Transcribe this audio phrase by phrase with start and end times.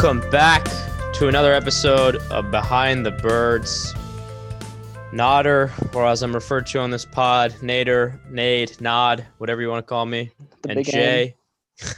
[0.00, 0.64] Welcome back
[1.14, 3.96] to another episode of Behind the Birds.
[5.12, 9.84] Nodder, or as I'm referred to on this pod, Nader, Nade, Nod, whatever you want
[9.84, 10.30] to call me,
[10.62, 11.34] The and Jay,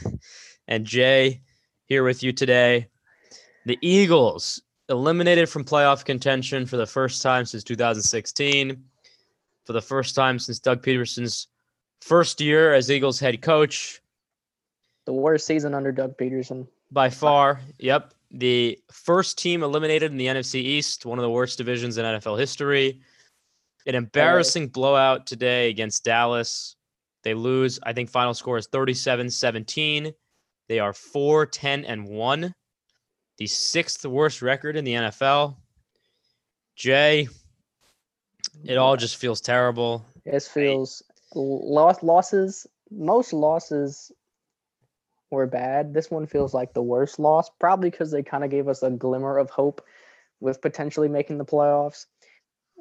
[0.67, 1.41] and Jay
[1.85, 2.87] here with you today.
[3.67, 4.59] The Eagles
[4.89, 8.83] eliminated from playoff contention for the first time since 2016,
[9.63, 11.49] for the first time since Doug Pederson's
[11.99, 14.01] first year as Eagles head coach.
[15.05, 16.65] The worst season under Doug Pederson.
[16.91, 18.13] By far, yep.
[18.31, 22.39] The first team eliminated in the NFC East, one of the worst divisions in NFL
[22.39, 23.01] history.
[23.85, 26.75] An embarrassing blowout today against Dallas.
[27.23, 27.79] They lose.
[27.83, 30.11] I think final score is 37 17.
[30.67, 32.53] They are 4 10 and 1,
[33.37, 35.57] the sixth worst record in the NFL.
[36.75, 37.27] Jay,
[38.63, 40.05] it all just feels terrible.
[40.25, 41.03] This feels
[41.35, 42.67] loss losses.
[42.89, 44.11] Most losses
[45.31, 45.93] were bad.
[45.93, 48.91] This one feels like the worst loss, probably because they kind of gave us a
[48.91, 49.81] glimmer of hope
[50.39, 52.05] with potentially making the playoffs.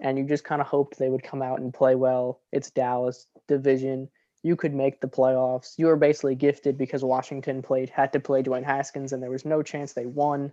[0.02, 2.40] And you just kind of hoped they would come out and play well.
[2.52, 4.08] It's Dallas division.
[4.42, 5.74] You could make the playoffs.
[5.78, 9.44] You were basically gifted because Washington played had to play Dwayne Haskins, and there was
[9.44, 10.52] no chance they won.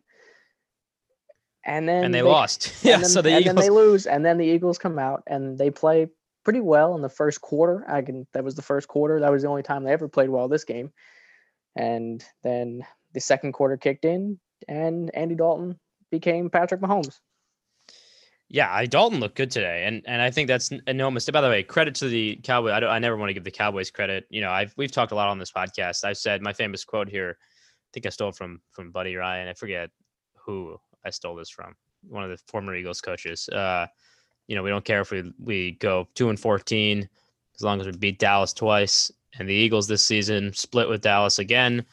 [1.65, 2.73] And then And they lost.
[2.83, 3.45] and Yeah, then, so the and Eagles.
[3.45, 6.07] then they lose, and then the Eagles come out and they play
[6.43, 7.85] pretty well in the first quarter.
[7.89, 9.19] I can that was the first quarter.
[9.21, 10.91] That was the only time they ever played well this game.
[11.77, 15.79] And then the second quarter kicked in, and Andy Dalton
[16.11, 17.19] became Patrick Mahomes.
[18.49, 21.33] Yeah, I Dalton looked good today, and and I think that's mistake.
[21.33, 22.71] By the way, credit to the Cowboys.
[22.71, 24.25] I, I never want to give the Cowboys credit.
[24.29, 26.05] You know, I've we've talked a lot on this podcast.
[26.05, 27.37] I've said my famous quote here.
[27.39, 29.49] I think I stole from from Buddy Ryan.
[29.49, 29.89] I forget
[30.37, 31.75] who I stole this from.
[32.07, 33.49] One of the former Eagles coaches.
[33.49, 33.87] Uh,
[34.47, 37.09] you know, we don't care if we we go two and fourteen
[37.55, 39.11] as long as we beat Dallas twice.
[39.39, 41.85] And the Eagles this season split with Dallas again.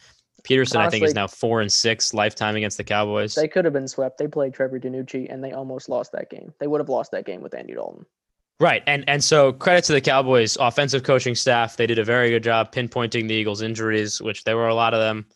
[0.45, 3.35] Pederson, I think, is now four and six lifetime against the Cowboys.
[3.35, 4.19] They could have been swept.
[4.19, 6.53] They played Trevor DiNucci, and they almost lost that game.
[6.61, 8.05] They would have lost that game with Andy Dalton.
[8.61, 8.83] Right.
[8.87, 11.77] And and so credit to the Cowboys offensive coaching staff.
[11.77, 14.95] They did a very good job pinpointing the Eagles injuries, which there were a lot
[14.95, 15.27] of them.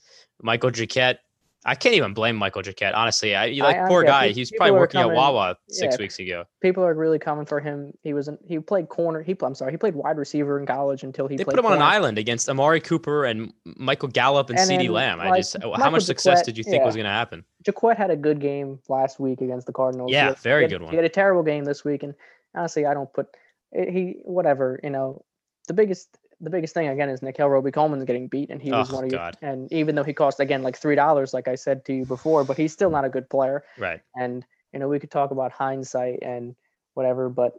[0.43, 1.19] Michael Jacquet.
[1.69, 2.95] I can't even blame Michael Jacquet.
[2.95, 4.29] Honestly, I like I- poor yeah, guy.
[4.29, 6.03] He's probably working coming- at Wawa six yeah.
[6.03, 6.45] weeks ago.
[6.63, 7.93] People are really coming for him.
[8.03, 9.23] He was in, he played corner.
[9.23, 11.67] He I'm sorry, he played wide receiver in college until he They played put him
[11.67, 15.21] on an island against Amari Cooper and Michael Gallup and, And CeeDee Lamb.
[15.21, 17.45] I like, just how Michael much success Jacquet, did you think was going to happen?
[17.65, 20.11] Jacquet had a good game last week against the Cardinals.
[20.11, 20.91] Yeah, had- very had- good one.
[20.91, 22.15] He had a terrible game this week, and
[22.55, 23.27] honestly, I don't put
[23.75, 24.81] eh, he whatever.
[24.83, 25.23] You know,
[25.67, 28.97] the biggest the biggest thing again is Nickell Robey-Coleman's getting beat, and he was Oh,
[28.97, 29.19] one of you.
[29.43, 32.45] And even though he cost again like three dollars, like I said to you before,
[32.45, 33.65] but he's still not a good player.
[33.77, 34.01] Right.
[34.15, 36.55] And you know, we could talk about hindsight and
[36.95, 37.55] whatever, but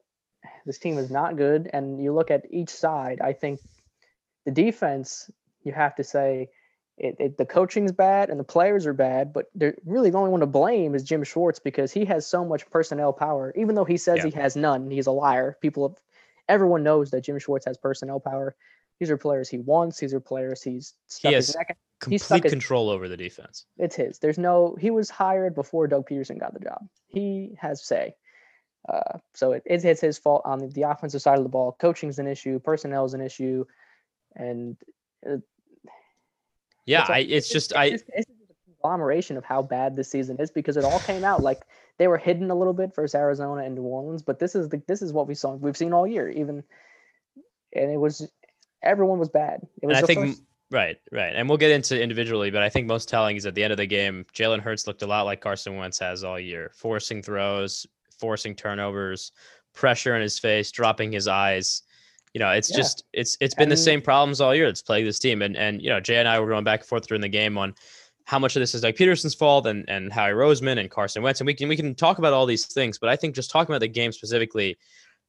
[0.65, 1.69] this team is not good.
[1.73, 3.59] And you look at each side, I think
[4.45, 5.29] the defense,
[5.63, 6.49] you have to say,
[6.97, 10.31] it, it, the coaching's bad and the players are bad, but they're really the only
[10.31, 13.53] one to blame is Jim Schwartz because he has so much personnel power.
[13.55, 14.25] Even though he says Yeah.
[14.25, 15.57] he has none, he's a liar.
[15.61, 15.97] People, have,
[16.49, 18.55] everyone knows that Jim Schwartz has personnel power.
[18.99, 19.97] These are players he wants.
[19.99, 21.77] These are players he's stuck his has neck.
[22.07, 23.65] He's Complete his- control over the defense.
[23.77, 24.19] It's his.
[24.19, 24.75] There's no.
[24.79, 26.87] He was hired before Doug Pederson got the job.
[27.07, 28.15] He has say.
[28.87, 31.75] Uh, so it, it's, it's his fault on the, the offensive side of the ball.
[31.79, 32.59] Coaching's an issue.
[32.59, 33.65] Personnel is an issue,
[34.35, 34.77] and
[35.29, 35.37] uh,
[36.85, 38.31] Yeah, it's I, it's just I it's, it's
[38.81, 41.61] conglomeration of how bad this season is because it all came out like
[41.97, 44.81] they were hidden a little bit versus Arizona and New Orleans, but this is the
[44.87, 46.29] this is what we saw we've seen all year.
[46.29, 46.63] Even
[47.73, 48.29] and it was
[48.81, 49.61] everyone was bad.
[49.81, 52.69] It was And I think first- right, right, and we'll get into individually, but I
[52.69, 55.23] think most telling is at the end of the game, Jalen Hurts looked a lot
[55.23, 57.85] like Carson Wentz has all year, forcing throws,
[58.17, 59.31] forcing turnovers,
[59.73, 61.83] pressure in his face, dropping his eyes.
[62.33, 62.77] You know, it's Yeah.
[62.77, 65.81] just it's it's been the same problems all year that's plagued this team, and and
[65.81, 67.73] you know, Jay and I were going back and forth during the game on
[68.29, 71.39] how much of this is Doug Pederson's fault and and Howie Roseman and Carson Wentz,
[71.41, 73.73] and we can we can talk about all these things, but I think just talking
[73.73, 74.77] about the game specifically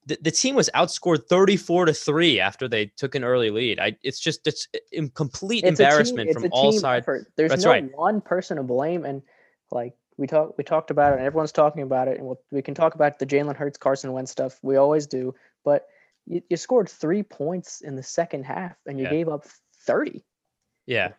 [0.06, 3.81] the, the team was outscored 34 to 3 after they took an early lead.
[3.81, 7.06] I it's just it's in complete it's team- embarrassment it's from all team sides.
[7.37, 7.91] There's That's no right.
[7.97, 9.23] one person to blame, and
[9.70, 12.61] like we talked we talked about it, and everyone's talking about it, and we'll, we
[12.61, 14.58] can talk about the Jalen Hurts, Carson Wentz stuff.
[14.62, 15.87] We always do, but
[16.26, 19.11] you, you scored three points in the second half, and you Yeah.
[19.11, 19.44] gave up
[19.87, 20.23] thirty.
[20.87, 21.12] Yeah.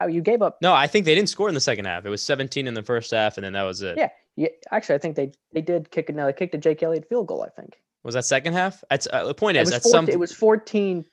[0.00, 0.58] Oh, you gave up.
[0.62, 2.06] No, I think they didn't score in the second half.
[2.06, 3.96] It was 17 in the first half and then that was it.
[3.98, 4.08] Yeah.
[4.36, 6.14] Yeah, actually, I think they they did kick it.
[6.14, 7.42] No, they kicked a Jake Elliott field goal.
[7.42, 8.82] I think Was that second half?
[8.88, 11.04] That's uh, the point it is was at 14, some it was fourteen.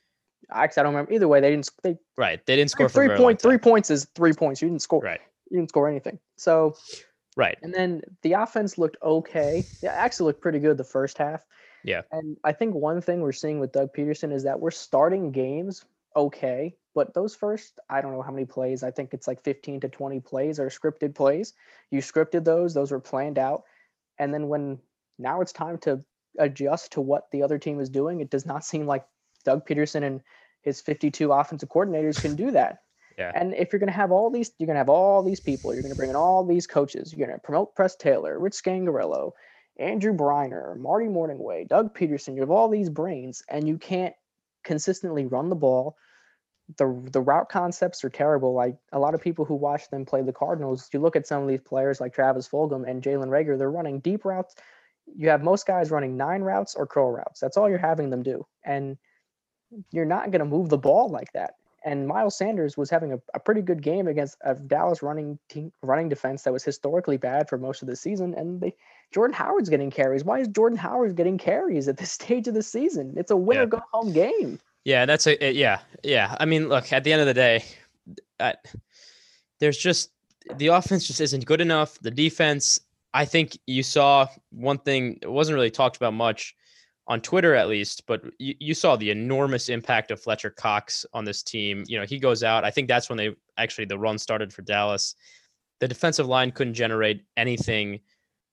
[0.50, 1.12] Actually, I don't remember.
[1.12, 1.70] Either way, they didn't.
[1.84, 2.46] They right.
[2.46, 4.62] They didn't score for three long point three points is three points.
[4.62, 5.02] You didn't score.
[5.02, 5.20] Right.
[5.50, 6.20] You didn't score anything.
[6.38, 6.76] So
[7.36, 7.58] Right.
[7.62, 9.64] And then the offense looked okay.
[9.82, 11.46] It actually looked pretty good the first half.
[11.84, 12.02] Yeah.
[12.12, 15.86] And I think one thing we're seeing with Doug Pederson is that we're starting games
[16.16, 19.82] okay, but those first, I don't know how many plays, I think it's like 15
[19.82, 21.54] to 20 plays are scripted plays.
[21.92, 23.66] You scripted those, those were planned out.
[24.18, 24.80] And then when
[25.20, 26.04] now it's time to
[26.40, 29.06] adjust to what the other team is doing, it does not seem like
[29.46, 30.22] Doug Pederson and
[30.64, 32.80] his 52 offensive coordinators can do that.
[33.16, 33.32] Yeah.
[33.36, 35.76] And if you're going to have all these, you're going to have all these people.
[35.76, 37.14] You're going to bring in all these coaches.
[37.16, 39.34] You're going to promote Press Taylor, Rich Scangarello,
[39.78, 42.34] Andrew Breiner, Marty Mornhinweg, Doug Pederson.
[42.34, 44.16] You have all these brains, and you can't
[44.64, 45.96] consistently run the ball.
[46.76, 48.54] The the route concepts are terrible.
[48.54, 51.42] Like a lot of people who watch them play the Cardinals, you look at some
[51.42, 54.56] of these players like Travis Fulgham and Jalen Reagor, They're running deep routes.
[55.16, 57.40] You have most guys running nine routes or curl routes.
[57.40, 58.98] That's all you're having them do, and
[59.92, 61.56] you're not going to move the ball like that.
[61.86, 65.72] And Miles Sanders was having a, a pretty good game against a Dallas running team,
[65.82, 68.34] running defense that was historically bad for most of the season.
[68.34, 68.76] And they,
[69.14, 70.26] Jordan Howard's getting carries.
[70.26, 73.14] Why is Jordan Howard getting carries at this stage of the season?
[73.16, 73.68] It's a winner Yeah.
[73.68, 74.60] go home game.
[74.88, 76.34] Yeah, that's a yeah, yeah.
[76.40, 77.66] I mean, look, at the end of the day,
[78.40, 78.56] I,
[79.60, 80.12] there's just
[80.56, 82.00] the offense just isn't good enough.
[82.00, 82.80] The defense,
[83.14, 85.20] I think you saw one thing.
[85.22, 86.56] It wasn't really talked about much
[87.06, 91.26] on Twitter, at least, but you, you saw the enormous impact of Fletcher Cox on
[91.26, 91.84] this team.
[91.88, 92.64] You know, he goes out.
[92.64, 95.16] I think that's when they actually the run started for Dallas.
[95.82, 98.00] The defensive line couldn't generate anything.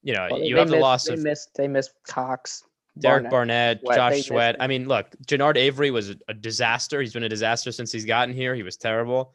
[0.03, 2.65] You know, Well, you have the missed- loss they of missed they missed Cox.
[2.99, 4.57] Derek Barnett, Barnett, Josh Sweat.
[4.61, 7.01] I mean, look, Genard Avery was a, disaster.
[7.01, 8.55] He's been a disaster since he's gotten here.
[8.55, 9.35] He was terrible.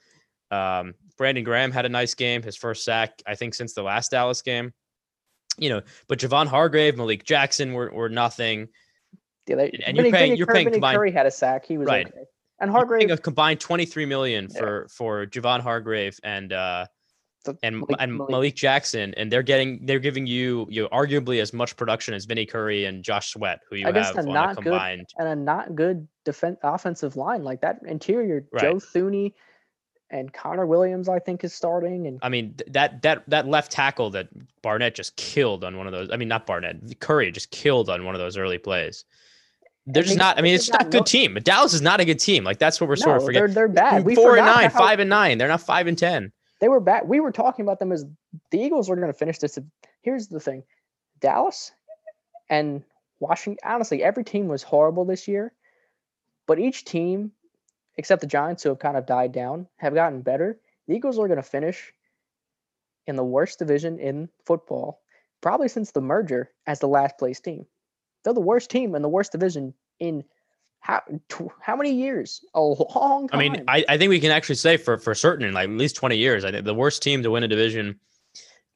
[0.52, 4.12] Um, Brandon Graham had a nice game, his first sack, I think, since the last
[4.12, 4.74] Dallas game.
[5.58, 8.70] You know, but Javon Hargrave, Malik Jackson were, were nothing.
[9.46, 11.66] Yeah, they, and you're paying- you're paying combined- Curry had a sack.
[11.66, 12.08] He was Right.
[12.08, 12.24] okay.
[12.62, 14.60] And Hargrave a combined 23 million Yeah.
[14.60, 16.86] for for Javon Hargrave and uh
[17.46, 20.90] the- and Malik- and Malik- Malik Jackson, and they're getting they're giving you you know,
[20.90, 24.32] arguably as much production as Vinny Curry and Josh Sweat, who you have on a
[24.32, 25.06] not good- combined.
[25.18, 28.46] and a not good defense offensive line like that interior.
[28.52, 28.62] Right.
[28.64, 29.34] Joe Thuney
[30.12, 32.08] and Connor Williams, I think, is starting.
[32.08, 34.28] And I mean th- that that that left tackle that
[34.62, 36.10] Barnett just killed on one of those.
[36.12, 39.06] I mean not Barnett, Curry just killed on one of those early plays.
[39.86, 40.38] They're just they- not.
[40.38, 41.36] I mean, it's not a good team.
[41.42, 42.44] Dallas is not a good team.
[42.44, 43.54] Like that's what we're sort of forgetting.
[43.54, 44.04] they're they're bad.
[44.06, 45.38] We Four and nine, how- five and nine.
[45.40, 46.32] They're not five and ten.
[46.60, 47.08] They were bad.
[47.08, 48.06] We were talking about them as
[48.52, 49.58] the Eagles were going to finish this.
[50.02, 50.64] Here's the thing:
[51.20, 51.72] Dallas
[52.50, 52.84] and
[53.20, 53.60] Washington.
[53.64, 55.54] Honestly, every team was horrible this year,
[56.48, 57.32] but each team,
[57.98, 60.60] except the Giants, who have kind of died down, have gotten better.
[60.88, 61.94] The Eagles are going to finish
[63.08, 65.02] in the worst division in football,
[65.42, 67.66] probably since the merger, as the last place team.
[68.24, 70.26] They're the worst team in the worst division in
[70.80, 72.44] how tw- how many years?
[72.54, 73.40] A long time.
[73.40, 75.96] I mean, I, I think we can actually say for for certain like at least
[75.96, 78.00] twenty years, I think the worst team to win a division,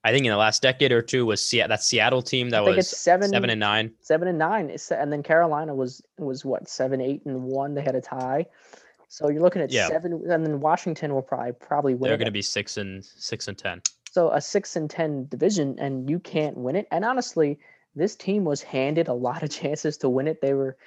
[0.04, 2.90] I think in the last decade or two was Se- that Seattle team that was
[2.90, 3.92] seven, seven and nine.
[4.02, 7.74] seven and nine, and then Carolina was was what seven, eight, and one.
[7.74, 8.46] They had a tie.
[9.08, 9.88] So you're looking at Yeah.
[9.90, 12.10] seven, and then Washington will probably probably win.
[12.10, 13.82] They're going to be six and six and ten.
[14.12, 16.88] So a six and ten division, and you can't win it.
[16.92, 17.60] And honestly,
[17.96, 20.42] this team was handed a lot of chances to win it.
[20.42, 20.78] They were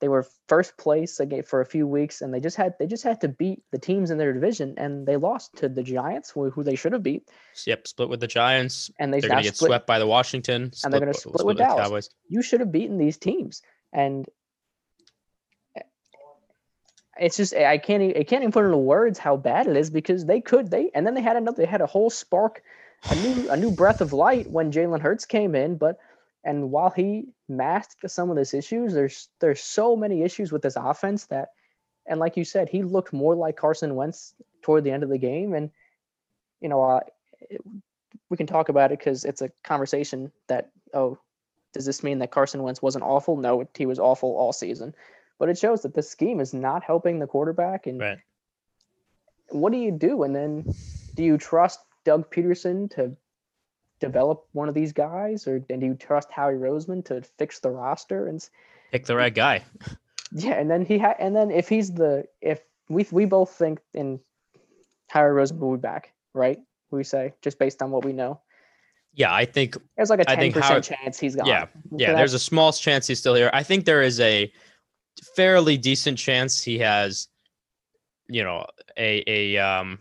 [0.00, 3.02] they were first place again for a few weeks, and they just had they just
[3.04, 6.50] had to beat the teams in their division, and they lost to the Giants, who,
[6.50, 7.28] who they should have beat,
[7.66, 8.90] Yep, split with the Giants.
[8.98, 9.70] and they They're going to get split.
[9.70, 10.70] swept by the Washington.
[10.84, 11.82] and they're gonna wi- split with the Dallas.
[11.86, 12.10] Cowboys.
[12.28, 14.26] you should have beaten these teams and
[17.18, 19.88] it's just I can't e- I can't even put into words how bad it is
[19.90, 22.62] because they could they and then they had another they had a whole spark
[23.08, 25.96] a new a new breath of light when Jalen Hurts came in but
[26.46, 30.76] and while he masked some of these issues there's there's so many issues with this
[30.76, 31.48] offense that
[32.06, 35.18] and like you said he looked more like Carson Wentz toward the end of the
[35.18, 35.70] game and
[36.60, 37.00] you know uh,
[37.50, 37.60] it,
[38.30, 41.18] we can talk about it because it's a conversation that oh
[41.76, 43.36] does this mean that Carson Wentz wasn't awful?
[43.36, 44.94] No, he was awful all season.
[45.38, 47.86] But it shows that the scheme is not helping the quarterback.
[47.86, 48.18] And Right.
[49.50, 50.22] what do you do?
[50.22, 50.64] And then
[51.16, 53.14] do you trust Doug Pederson to
[54.00, 57.70] develop one of these guys, or and do you trust Howie Roseman to fix the
[57.70, 58.26] roster?
[58.28, 58.46] And
[58.92, 59.64] Pick the right guy.
[60.32, 63.80] yeah, and then he had, and then if he's the if we we both think
[63.94, 64.20] in
[65.08, 66.58] Howie Roseman will be back, right?
[66.90, 68.40] We say just based on what we know.
[69.14, 71.46] Yeah, I think There's like a ten percent chance he's gone.
[71.46, 72.12] Yeah, yeah.
[72.12, 73.50] There's a small chance he's still here.
[73.52, 74.52] I think there is a
[75.34, 77.28] fairly decent chance he has,
[78.28, 78.66] you know,
[78.98, 79.98] a a um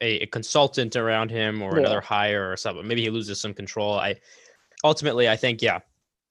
[0.00, 1.80] a, a consultant around him or Yeah.
[1.80, 2.86] another hire or something.
[2.86, 3.94] Maybe he loses some control.
[3.98, 4.16] I
[4.84, 5.80] ultimately I think yeah,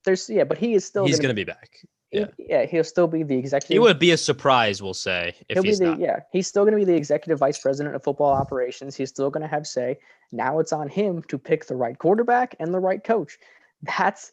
[0.05, 1.79] there's yeah, but he is still he's gonna going be back.
[2.11, 2.25] he- Yeah.
[2.39, 3.75] yeah, he'll still be the executive.
[3.75, 5.99] It would be a surprise, we'll say, if he'll be he's the not.
[5.99, 6.19] yeah.
[6.31, 8.95] He's still going to be the executive vice president of football operations.
[8.95, 9.99] He's still going to have say.
[10.31, 13.37] Now it's on him to pick the right quarterback and the right coach.
[13.83, 14.31] That's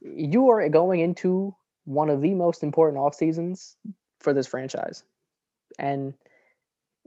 [0.00, 3.76] you are going into one of the most important off seasons
[4.18, 5.04] for this franchise.
[5.78, 6.12] and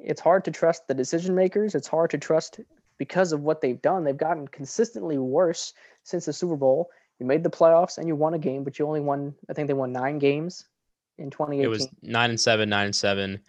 [0.04, 1.76] it's hard to trust the decision makers.
[1.76, 2.60] It's hard to trust
[2.98, 4.04] because of what they've done.
[4.04, 6.90] They've gotten consistently worse since the Super Bowl.
[7.20, 9.34] You made the playoffs and you won a game, but you only won.
[9.50, 10.66] I think they won nine games
[11.18, 11.64] in 2018.
[11.64, 13.40] It was nine and seven, nine and seven.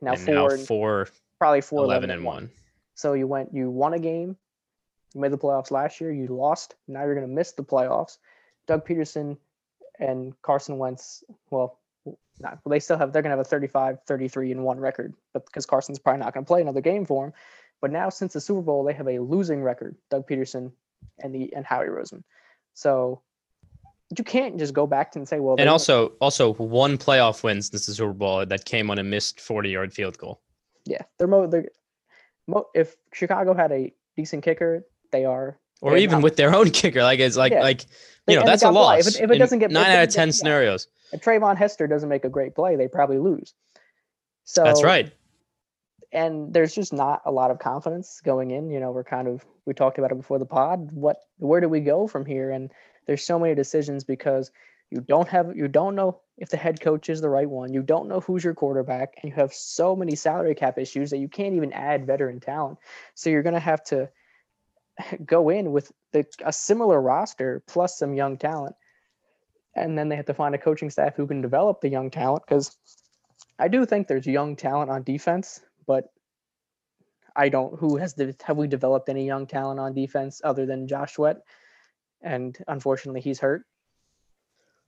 [0.00, 2.50] now and four, now four, probably four, 11 and one.
[2.94, 4.36] So you went, you won a game.
[5.14, 6.12] You made the playoffs last year.
[6.12, 6.74] You lost.
[6.86, 8.18] Now you're going to miss the playoffs.
[8.66, 9.36] Doug Pederson
[9.98, 11.78] and Carson Wentz, well,
[12.40, 15.14] not, well, they still have, they're going to have a 35, 33 and one record,
[15.32, 17.32] but because Carson's probably not going to play another game for him.
[17.80, 20.72] But now since the Super Bowl, they have a losing record, Doug Pederson
[21.20, 22.22] and the, and Howie Roseman.
[22.74, 23.22] So
[24.16, 27.86] you can't just go back and say, well, And also, also one playoff win since
[27.86, 30.40] the Super Bowl that came on a missed forty-yard field goal.
[30.86, 31.68] yeah, they're mo, they're,
[32.46, 36.70] mo, if Chicago had a decent kicker, they are Or even not- with their own
[36.80, 37.60] kicker, like it's like Yeah.
[37.62, 37.86] like
[38.26, 39.06] you know that's a loss.
[39.06, 42.08] If it- if it doesn't get- nine out of ten scenarios, if Treyvon Hester doesn't
[42.08, 43.54] make a great play, they probably lose.
[44.44, 45.12] So that's right.
[46.10, 48.70] And there's just not a lot of confidence going in.
[48.70, 50.90] You know, we're kind of we talked about it before the pod.
[50.92, 52.50] What where do we go from here?
[52.50, 52.70] And
[53.06, 54.50] there's so many decisions because
[54.90, 57.74] you don't have you don't know if the head coach is the right one.
[57.74, 61.18] You don't know who's your quarterback, and you have so many salary cap issues that
[61.18, 62.78] you can't even add veteran talent.
[63.14, 64.08] So you're gonna have to
[65.24, 68.74] go in with the, a similar roster plus some young talent
[69.78, 72.42] and then they have to find a coaching staff who can develop the young talent
[72.46, 72.76] because
[73.58, 76.12] I do think there's young talent on defense, but
[77.36, 77.78] I don't.
[77.78, 81.38] Who has the have we developed any young talent on defense other than Josh Sweat?
[82.22, 83.62] And unfortunately, he's hurt.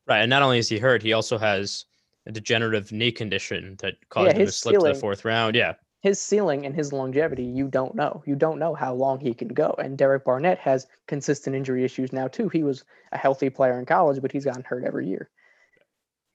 [0.07, 1.85] Right, and not only is he hurt, he also has
[2.26, 5.55] a degenerative knee condition that caused him to slip to the fourth round.
[5.55, 8.23] Yeah, His ceiling and his longevity, you don't know.
[8.26, 9.75] You don't know how long he can go.
[9.78, 12.49] And Derek Barnett has consistent injury issues now too.
[12.49, 15.28] He was a healthy player in college, but he's gotten hurt every year.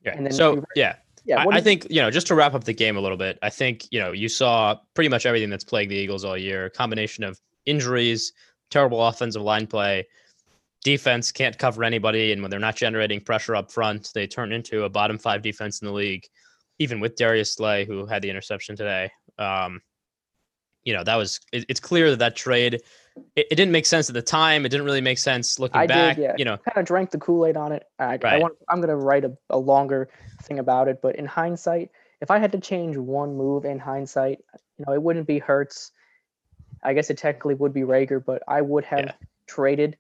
[0.04, 0.14] yeah.
[0.16, 2.74] And then so yeah, Yeah, I, I think you know just to wrap up the
[2.74, 3.40] game a little bit.
[3.42, 6.66] I think you know you saw pretty much everything that's plagued the Eagles all year.
[6.66, 8.34] A combination of injuries,
[8.70, 10.06] terrible offensive line play,
[10.84, 14.84] defense can't cover anybody, and when they're not generating pressure up front, they turn into
[14.84, 16.28] a bottom five defense in the league.
[16.78, 19.82] Even with Darius Slay, who had the interception today, um,
[20.84, 21.40] you know that was.
[21.52, 22.76] It, it's clear that that trade.
[23.36, 24.66] It, it didn't make sense at the time.
[24.66, 26.16] It didn't really make sense looking I back.
[26.18, 26.36] did, yeah.
[26.38, 27.84] You know, kind of drank the Kool Aid on it.
[28.00, 30.10] i i want i'm gonna write a, a longer
[30.44, 31.02] thing about it.
[31.02, 31.90] But in hindsight,
[32.22, 34.40] if I had to change one move in hindsight,
[34.78, 35.92] you know, it wouldn't be Hurts.
[36.84, 39.14] I guess it technically would be Reagor, but I would have Yeah.
[39.48, 39.98] traded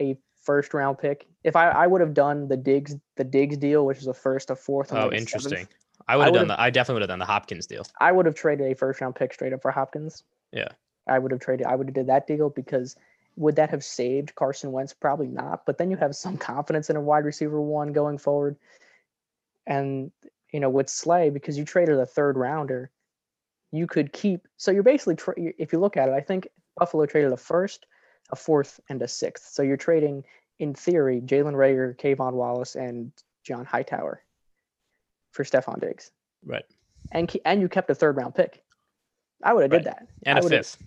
[0.00, 1.26] a first round pick.
[1.44, 4.50] If I, I would have done the Diggs the Diggs deal, which is a first,
[4.50, 4.90] a fourth.
[4.90, 5.68] and oh, like a seventh, interesting.
[6.08, 6.60] I would have done the.
[6.60, 7.86] I definitely would have done the Hopkins deal.
[8.00, 10.22] I would have traded a first round pick straight up for Hopkins.
[10.52, 10.68] Yeah.
[11.08, 11.66] I would have traded.
[11.66, 12.96] I would have did that deal because
[13.36, 14.92] would that have saved Carson Wentz?
[14.92, 15.66] Probably not.
[15.66, 18.56] But then you have some confidence in a wide receiver one going forward,
[19.66, 20.12] and
[20.52, 22.90] you know with Slay because you traded a third rounder,
[23.72, 24.46] you could keep.
[24.56, 27.86] So you're basically tra- if you look at it, I think Buffalo traded a first,
[28.30, 29.52] a fourth, and a sixth.
[29.52, 30.24] So you're trading
[30.60, 34.22] in theory Jalen Reagor, K'Von Wallace, and John Hightower
[35.36, 36.10] for Stefon Diggs
[36.44, 36.64] Right.
[37.12, 38.62] and and you kept a third round pick.
[39.44, 39.84] I would have Right.
[39.84, 40.06] did that.
[40.24, 40.78] And I a fifth.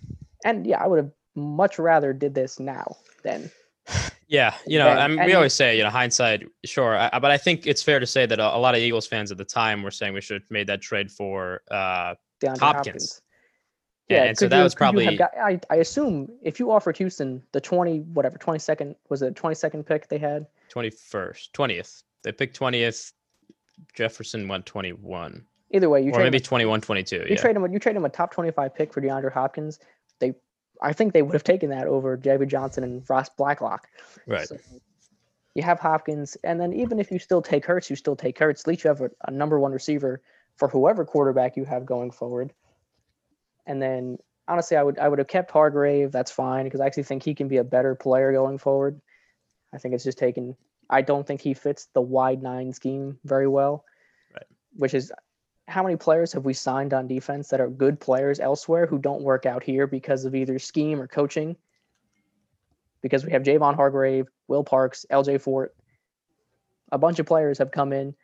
[0.44, 3.50] And yeah, I would have much rather did this now than
[4.28, 7.36] Yeah, you know, I mean, we always say, you know, hindsight, sure, I, but I
[7.36, 9.82] think it's fair to say that a, a lot of Eagles fans at the time
[9.82, 11.62] were saying we should have made that trade for.
[11.70, 12.60] uh DeAndre Hopkins.
[12.60, 13.22] Hopkins.
[14.08, 16.58] Yeah, and so that you- was could you have probably- got- I, I assume if
[16.60, 20.46] you offered Houston the twenty whatever twenty second was it twenty second pick they had
[20.72, 22.02] 21st, 20th.
[22.22, 23.12] They picked 20th.
[23.94, 27.16] Jefferson went 21, either way you or trade maybe him, 21, 22.
[27.16, 29.32] you Yeah, trade him a- you trade him a top twenty five pick for DeAndre
[29.32, 29.78] Hopkins
[30.20, 30.34] they
[30.82, 33.88] I think they would have taken that over Jaby Johnson and Ross Blacklock.
[34.26, 34.48] right.
[34.48, 34.56] So
[35.54, 38.62] you have Hopkins, and then even if you still take Hurts, you still take Hurts.
[38.62, 40.22] At least you have a, a number one receiver
[40.56, 42.52] for whoever quarterback you have going forward.
[43.66, 44.18] And then
[44.48, 46.12] honestly, I would I would have kept Hargrave.
[46.12, 49.00] That's fine because I actually think he can be a better player going forward.
[49.74, 50.56] I think it's just taken.
[50.90, 53.84] I don't think he fits the wide nine scheme very well.
[54.34, 54.44] Right.
[54.76, 55.12] Which is
[55.68, 59.22] how many players have we signed on defense that are good players elsewhere who don't
[59.22, 61.56] work out here because of either scheme or coaching?
[63.02, 65.74] Because we have Javon Hargrave, Will Parks, LJ Fort.
[66.92, 68.14] A bunch of players have come in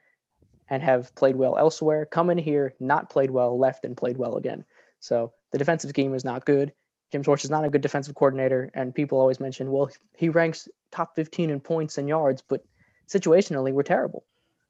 [0.68, 4.37] and have played well elsewhere, come in here, not played well, left and played well
[4.37, 4.64] again.
[4.99, 6.73] So the defensive scheme is not good.
[7.16, 10.68] Jim Schwartz is not a good defensive coordinator, and people always mention, well, he ranks
[10.90, 12.62] top 15 in points and yards, but
[13.08, 14.23] situationally, we're terrible.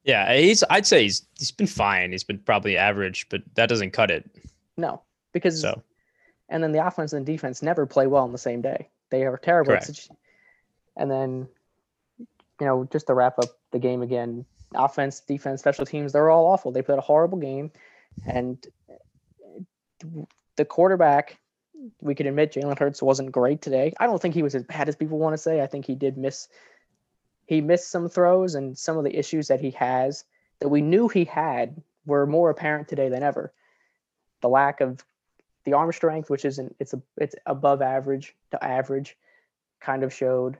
[0.05, 0.63] Yeah, he's.
[0.69, 2.13] I'd say he's he's been fine.
[2.13, 4.29] He's been probably average, but that doesn't cut it.
[4.77, 5.01] No,
[5.33, 5.83] because So
[6.47, 8.87] and then the offense and defense never play well on the same day.
[9.09, 9.73] They are terrible.
[9.73, 10.09] Correct.
[10.95, 11.49] And then,
[12.17, 16.45] you know, just to wrap up the game again, offense, defense, special teams, they're all
[16.45, 16.71] awful.
[16.71, 17.71] They played a horrible game,
[18.25, 18.65] and
[20.55, 21.37] the quarterback,
[22.01, 23.93] we could admit Jalen Hurts wasn't great today.
[23.99, 25.61] I don't think he was as bad as people want to say.
[25.61, 26.47] I think he did miss
[27.45, 30.25] he missed some throws and some of the issues that he has
[30.59, 33.53] that we knew he had were more apparent today than ever.
[34.41, 35.03] The lack of
[35.63, 39.17] the arm strength, which isn't it's a it's above average to average,
[39.79, 40.57] kind of showed.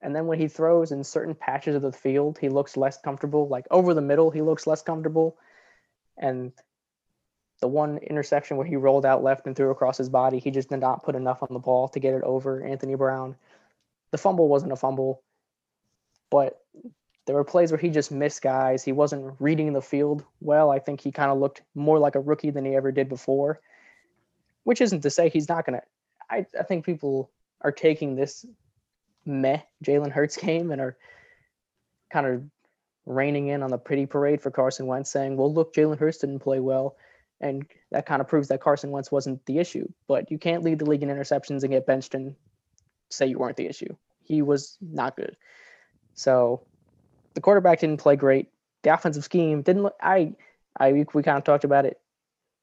[0.00, 3.46] And then when he throws in certain patches of the field, he looks less comfortable.
[3.46, 5.36] Like over the middle, he looks less comfortable.
[6.18, 6.52] And
[7.62, 10.68] the one interception where he rolled out left and threw across his body, he just
[10.68, 13.36] did not put enough on the ball to get it over Anthony Brown.
[14.10, 15.22] The fumble wasn't a fumble,
[16.28, 16.58] but
[17.24, 18.82] there were plays where he just missed guys.
[18.82, 20.72] He wasn't reading the field well.
[20.72, 23.60] I think he kind of looked more like a rookie than he ever did before,
[24.64, 25.86] which isn't to say he's not going to.
[26.28, 28.44] I, I think people are taking this
[29.24, 30.96] meh Jalen Hurts game and are
[32.10, 32.42] kind of
[33.06, 36.40] reining in on the pretty parade for Carson Wentz, saying, well, look, Jalen Hurts didn't
[36.40, 36.96] play well.
[37.42, 39.88] And that kind of proves that Carson Wentz wasn't the issue.
[40.06, 42.36] But you can't lead the league in interceptions and get benched and
[43.10, 43.94] say you weren't the issue.
[44.22, 45.36] He was not good.
[46.14, 46.62] So
[47.34, 48.48] the quarterback didn't play great.
[48.82, 49.96] The offensive scheme didn't look.
[50.00, 50.34] I,
[50.78, 52.00] I we, we kind of talked about it.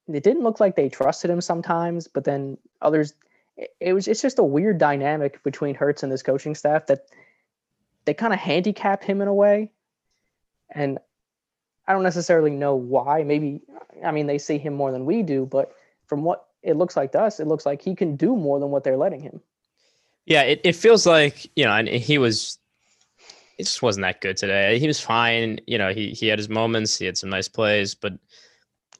[0.07, 3.13] It didn't look like they trusted him sometimes, but then others.
[3.57, 4.07] It, it was.
[4.07, 7.07] It's just a weird dynamic between Hurts and this coaching staff that
[8.05, 9.71] they kind of handicapped him in a way,
[10.71, 10.99] and
[11.89, 13.23] I don't necessarily know why.
[13.23, 13.61] Maybe
[14.05, 15.73] I mean they see him more than we do, but
[16.05, 18.69] from what it looks like to us, it looks like he can do more than
[18.69, 19.41] what they're letting him.
[20.25, 22.59] Yeah, it, it feels like, you know, and he was
[23.57, 24.77] it just wasn't that good today.
[24.77, 25.59] He was fine.
[25.65, 26.97] You know, he he had his moments.
[26.97, 28.13] He had some nice plays, but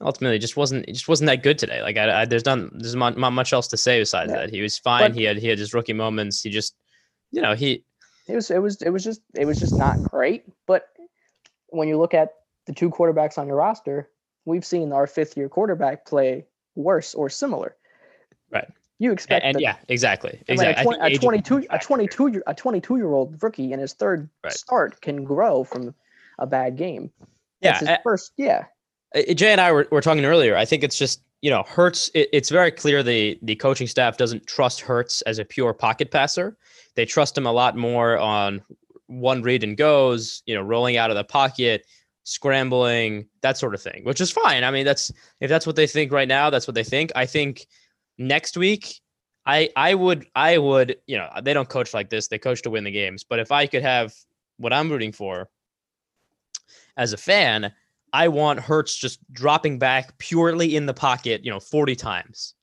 [0.02, 1.84] ultimately, just wasn't it just wasn't that good today.
[1.84, 4.40] Like I, I there's not there's not, not much else to say besides yeah.
[4.40, 4.50] that.
[4.50, 5.12] He was fine.
[5.12, 6.42] But, he had he had his rookie moments.
[6.42, 6.76] He just,
[7.32, 7.86] you know, he.
[8.28, 10.44] It was it was it was just it was just not great.
[10.66, 10.88] But
[11.70, 12.34] when you look at
[12.70, 14.12] the two quarterbacks on your roster,
[14.46, 17.76] we've seen our fifth year quarterback play worse or similar.
[18.52, 18.68] Right.
[19.00, 20.86] You expect and, and yeah, exactly, exactly.
[20.86, 24.30] Mean, a, 20, a 22, a 22, a 22 year old rookie in his third
[24.44, 24.54] right.
[24.54, 25.96] start can grow from
[26.38, 27.10] a bad game.
[27.62, 28.66] That's yeah, first, yeah.
[29.34, 30.56] Jay and I were, were talking earlier.
[30.56, 32.12] I think it's just you know Hurts.
[32.14, 36.12] It, it's very clear the the coaching staff doesn't trust Hurts as a pure pocket
[36.12, 36.56] passer.
[36.96, 38.62] They trust him a lot more on
[39.08, 40.44] one read and goes.
[40.46, 41.86] You know, rolling out of the pocket,
[42.30, 44.64] scrambling, that sort of thing, which is fine.
[44.64, 47.12] I mean, that's if that's what they think right now, that's what they think.
[47.16, 47.68] I think
[48.18, 49.02] next week,
[49.46, 52.28] I I would I would you know they don't coach like this.
[52.28, 53.24] They coach to win the games.
[53.24, 54.14] But if I could have
[54.58, 55.50] what I'm rooting for
[56.98, 57.74] as a fan,
[58.14, 62.54] I want Hurts just dropping back purely in the pocket, you know, 40 times.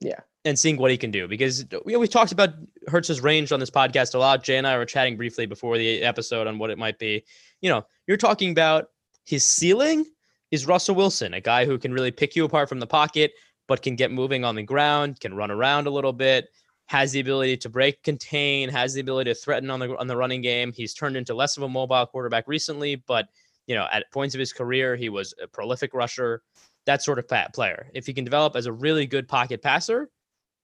[0.00, 0.20] Yeah.
[0.46, 2.50] And seeing what he can do because we we talked about
[2.88, 4.42] Hurts's range on this podcast a lot.
[4.42, 7.24] Jay and I were chatting briefly before the episode on what it might be.
[7.60, 8.86] You know, you're talking about
[9.26, 10.06] his ceiling
[10.50, 13.32] is Russell Wilson, a guy who can really pick you apart from the pocket,
[13.68, 16.48] but can get moving on the ground, can run around a little bit,
[16.86, 20.16] has the ability to break, contain, has the ability to threaten on the on the
[20.16, 20.72] running game.
[20.72, 23.28] He's turned into less of a mobile quarterback recently, but
[23.66, 26.42] you know, at points of his career, he was a prolific rusher,
[26.86, 27.88] that sort of player.
[27.94, 30.10] If he can develop as a really good pocket passer,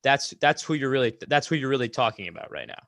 [0.07, 2.87] that's that's who you're really that's who you're really talking about right now.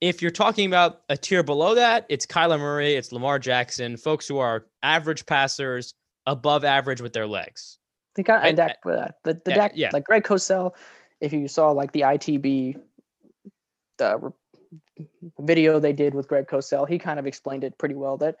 [0.00, 4.26] If you're talking about a tier below that, it's Kyler Murray, it's Lamar Jackson, folks
[4.26, 5.94] who are average passers,
[6.26, 7.78] above average with their legs.
[8.16, 9.90] They got and Dak, uh, the the yeah, Dak, yeah.
[9.92, 10.72] like Greg Cosell.
[11.20, 12.80] If you saw like the ITB,
[13.98, 14.32] the
[15.38, 18.16] video they did with Greg Cosell, he kind of explained it pretty well.
[18.16, 18.36] That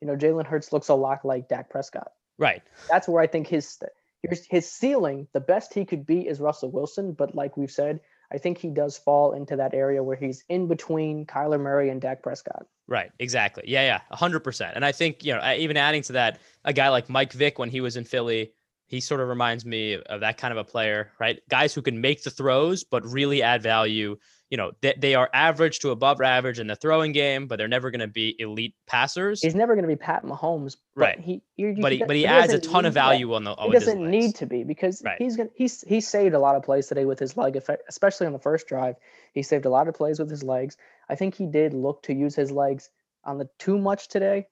[0.00, 2.12] you know Jalen Hurts looks a lot like Dak Prescott.
[2.38, 2.62] Right.
[2.88, 3.80] That's where I think his
[4.22, 7.12] his his ceiling, the best he could be, is Russell Wilson.
[7.12, 8.00] But like we've said,
[8.32, 12.00] I think he does fall into that area where he's in between Kyler Murray and
[12.00, 12.66] Dak Prescott.
[12.86, 13.64] Right, exactly.
[13.66, 14.72] Yeah, yeah, 100%.
[14.74, 17.70] And I think, you know, even adding to that, a guy like Mike Vick when
[17.70, 18.52] he was in Philly,
[18.86, 21.40] he sort of reminds me of that kind of a player, right?
[21.48, 24.16] Guys who can make the throws, but really add value.
[24.50, 27.68] You know, they, they are average to above average in the throwing game, but they're
[27.68, 29.42] never going to be elite passers.
[29.42, 31.20] He's never going to be Pat Mahomes, right?
[31.20, 33.54] He, he but he, but he adds a ton of value on the.
[33.54, 35.18] He doesn't need to be because right.
[35.18, 38.32] he's gonna he's he saved a lot of plays today with his leg, especially on
[38.32, 38.96] the first drive.
[39.34, 40.76] He saved a lot of plays with his legs.
[41.08, 42.88] I think he did look to use his legs
[43.24, 44.46] on the too much today,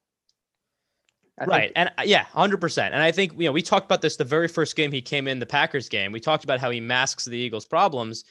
[1.38, 1.60] I right.
[1.62, 2.86] Think- and uh, yeah, 100%.
[2.86, 5.28] And I think, you know, we talked about this the very first game he came
[5.28, 6.12] in, the Packers game.
[6.12, 8.24] We talked about how he masks the Eagles' problems.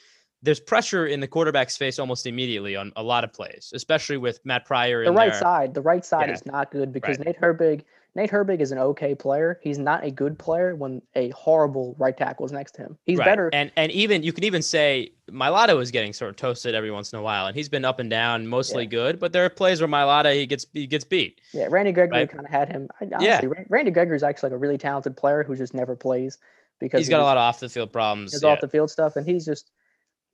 [0.46, 4.40] There's pressure in the quarterback's face almost immediately on a lot of plays, especially with
[4.44, 5.04] Matt Pryor.
[5.04, 5.40] The right there.
[5.40, 6.34] side, the right side yeah.
[6.34, 7.26] is not good because right.
[7.26, 7.84] Nate Herbig
[8.16, 9.60] Nate Herbig is an okay player.
[9.62, 12.98] He's not a good player when a horrible right tackle is next to him.
[13.04, 13.26] He's right.
[13.26, 13.50] better.
[13.52, 17.12] And and even you can even say Mailata is getting sort of toasted every once
[17.12, 18.90] in a while, and he's been up and down, mostly yeah.
[18.90, 19.20] good.
[19.20, 21.42] But there are plays where Mailata he gets he gets beat.
[21.52, 22.30] Yeah, Randy Gregory right?
[22.30, 22.88] kind of had him.
[23.02, 23.64] Honestly, yeah.
[23.68, 26.38] Randy Gregory is actually like a really talented player who just never plays.
[26.80, 28.32] because he's got a lot of off the field problems.
[28.32, 28.48] his yeah.
[28.48, 29.70] off the field stuff, and he's just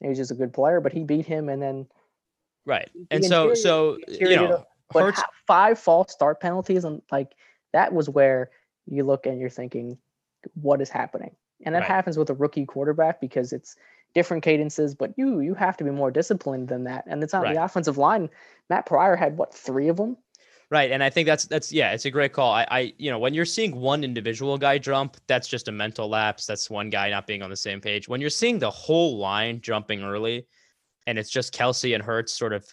[0.09, 0.81] he's just a good player.
[0.81, 1.87] But he beat him, and then
[2.65, 2.91] right.
[3.11, 7.33] And so so you know but Hurts five false start penalties, and like
[7.73, 8.51] that was where
[8.87, 9.99] you look and you're thinking,
[10.55, 11.35] what is happening?
[11.65, 11.91] And that Right.
[11.91, 13.77] happens with a rookie quarterback because it's
[14.15, 17.05] different cadences, but you you have to be more disciplined than that.
[17.07, 17.55] And it's on Right.
[17.55, 18.29] the offensive line.
[18.69, 20.17] Matt Pryor had what three of them?
[20.73, 22.51] Right, and I think that's that's yeah, it's a great call.
[22.51, 26.09] I, I you know when you're seeing one individual guy jump, that's just a mental
[26.09, 26.47] lapse.
[26.47, 28.09] That's one guy not being on the same page.
[28.09, 30.47] When you're seeing the whole line jumping early,
[31.07, 32.65] and it's just Kelce and Hurts sort of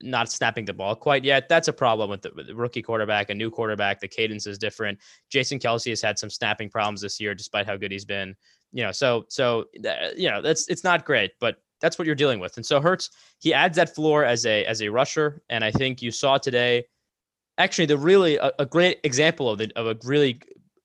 [0.00, 3.28] not snapping the ball quite yet, that's a problem with the, with the rookie quarterback,
[3.28, 3.98] a new quarterback.
[3.98, 5.00] The cadence is different.
[5.28, 8.36] Jason Kelce has had some snapping problems this year, despite how good he's been.
[8.70, 12.14] You know, so so uh, you know that's it's not great, but that's what you're
[12.14, 12.56] dealing with.
[12.56, 16.00] And so Hurts he adds that floor as a as a rusher, and I think
[16.02, 16.84] you saw today
[17.58, 20.40] actually the really a, a great example of the of a really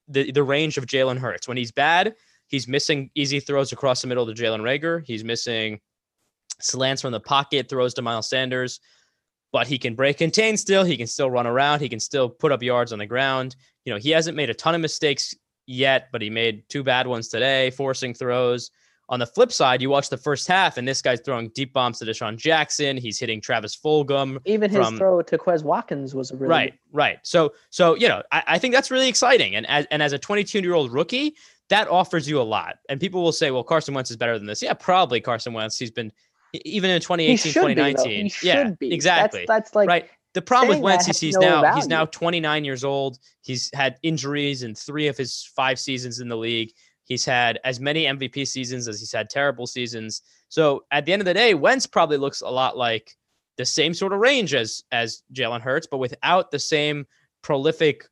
[0.08, 1.48] the, the range of Jalen Hurts.
[1.48, 2.16] When he's bad,
[2.48, 5.06] he's missing easy throws across the middle to Jalen Reagor.
[5.06, 5.80] He's missing
[6.60, 8.80] slants from the pocket, throws to Miles Sanders,
[9.52, 10.84] but he can break contain still.
[10.84, 11.80] He can still run around.
[11.80, 13.56] He can still put up yards on the ground.
[13.86, 15.34] You know, he hasn't made a ton of mistakes
[15.66, 18.72] yet, but he made two bad ones today, forcing throws.
[19.10, 22.00] On the flip side, you watch the first half, and this guy's throwing deep bombs
[22.00, 22.96] to DeSean Jackson.
[22.96, 24.40] He's hitting Travis Fulgham.
[24.46, 27.20] Even his From- throw to Quez Watkins was a really Right, right.
[27.24, 29.56] So, so you know, I, I think that's really exciting.
[29.56, 31.36] And as and as a 22 year old rookie,
[31.70, 32.78] that offers you a lot.
[32.88, 35.78] And people will say, "Well, Carson Wentz is better than this." Yeah, probably Carson Wentz.
[35.78, 36.12] He's been
[36.54, 37.74] even in he 2018, should be.
[37.74, 38.26] 2019.
[38.28, 38.94] He yeah, be.
[38.94, 39.46] exactly.
[39.48, 40.10] That's, that's like right.
[40.34, 43.20] The problem with Wentz is he's no now he's now 29 years old.
[43.42, 46.72] He's had injuries in three of his five seasons in the league.
[47.06, 50.22] He's had as many MVP seasons as he's had terrible seasons.
[50.50, 53.12] So at the end of the day, Wentz probably looks a lot like
[53.58, 57.06] the same sort of range as as Jalen Hurts, but without the same
[57.42, 58.08] prolific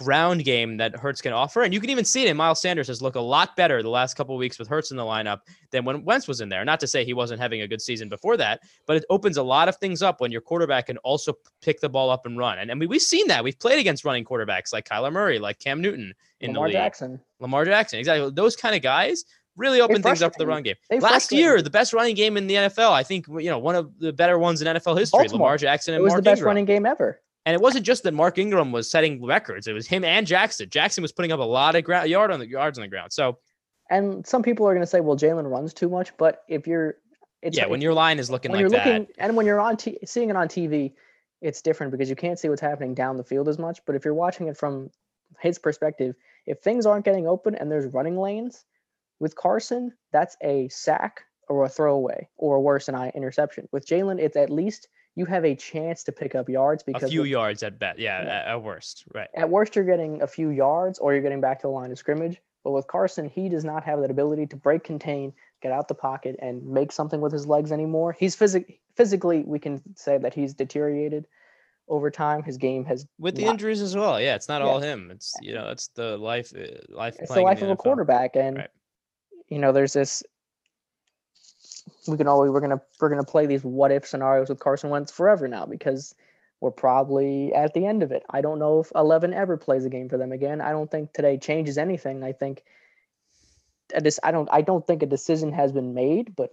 [0.00, 1.62] ground game that Hurts can offer.
[1.62, 3.90] And you can even see it in Miles Sanders has looked a lot better the
[3.90, 6.64] last couple of weeks with Hurts in the lineup than when Wentz was in there.
[6.64, 9.42] Not to say he wasn't having a good season before that, but it opens a
[9.42, 12.58] lot of things up when your quarterback can also pick the ball up and run.
[12.58, 13.44] And I mean, we've seen that.
[13.44, 16.82] We've played against running quarterbacks like Kyler Murray, like Cam Newton in Lamar the league.
[16.82, 17.20] Jackson.
[17.38, 18.30] Lamar Jackson, exactly.
[18.30, 19.24] Those kind of guys
[19.56, 20.76] really open things up for the run game.
[20.88, 23.74] They Last year, the best running game in the NFL, I think, you know, one
[23.74, 25.48] of the better ones in NFL history, Baltimore.
[25.48, 26.46] Lamar Jackson It was Mark the best Ingram.
[26.46, 27.20] running game ever.
[27.46, 30.68] And it wasn't just that Mark Ingram was setting records; it was him and Jackson.
[30.68, 33.12] Jackson was putting up a lot of ground yard on the yards on the ground.
[33.12, 33.38] So
[33.88, 36.96] And some people are going to say, "Well, Jalen runs too much," but if you're,
[37.42, 39.60] it's yeah, when your line is looking when like you're that, looking and when you're
[39.60, 40.92] on t- seeing it on TV,
[41.40, 43.80] it's different because you can't see what's happening down the field as much.
[43.86, 44.90] But if you're watching it from
[45.40, 46.14] his perspective,
[46.46, 48.64] if things aren't getting open and there's running lanes
[49.18, 53.68] with Carson, that's a sack or a throwaway or worse, an interception.
[53.72, 54.88] With Jalen, it's at least
[55.20, 57.98] you have a chance to pick up yards because a few with- yards at best.
[57.98, 58.28] Yeah, Yeah.
[58.40, 59.28] At, at worst, right?
[59.36, 61.98] at worst you're getting a few yards or you're getting back to the line of
[61.98, 62.40] scrimmage.
[62.64, 65.94] But with Carson, he does not have that ability to break contain, get out the
[65.94, 68.16] pocket, and make something with his legs anymore.
[68.18, 71.26] He's physic physically, we can say that he's deteriorated
[71.88, 72.42] over time.
[72.42, 74.20] His game has With the not- injuries as well.
[74.20, 74.68] Yeah, it's not Yeah.
[74.68, 75.10] all him.
[75.10, 77.16] It's you know, it's the life, uh, life.
[77.18, 78.70] it's the life of a quarterback, and Right.
[79.48, 80.22] you know, there's this.
[82.06, 85.12] We can always we're gonna we're gonna play these what if scenarios with Carson Wentz
[85.12, 86.14] forever now because
[86.60, 88.22] we're probably at the end of it.
[88.30, 90.60] I don't know if Eleven ever plays a game for them again.
[90.60, 92.22] I don't think today changes anything.
[92.22, 92.62] I think
[93.94, 96.50] dec- I don't I don't think a decision has been made, but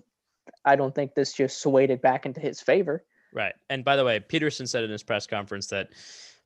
[0.63, 3.03] I don't think this just swayed it back into his favor.
[3.33, 3.53] Right.
[3.69, 5.89] And by the way, Pederson said in his press conference that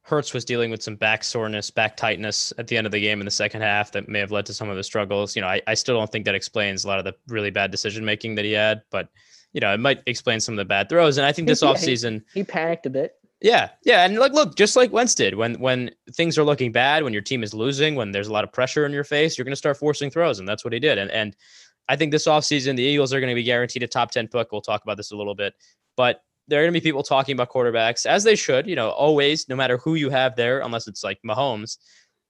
[0.03, 3.21] Hurts was dealing with some back soreness, back tightness at the end of the game
[3.21, 5.35] in the second half that may have led to some of his struggles.
[5.35, 7.69] You know, I, I still don't think that explains a lot of the really bad
[7.71, 9.09] decision making that he had, but
[9.53, 11.17] you know, it might explain some of the bad throws.
[11.17, 13.13] And I think this Yeah, he- offseason, He panicked a bit.
[13.41, 17.03] yeah, yeah, and like, look, just like Wentz did, when when things are looking bad,
[17.03, 19.45] when your team is losing, when there's a lot of pressure in your face, you're
[19.45, 20.97] going to start forcing throws, and that's what he did.
[20.97, 21.35] And and
[21.89, 24.51] I think this offseason, the Eagles are going to be guaranteed a top ten pick.
[24.51, 25.53] We'll talk about this a little bit,
[25.97, 28.67] but there are going to be people talking about quarterbacks as they should.
[28.67, 31.77] You know, always, no matter who you have there, unless it's like Mahomes,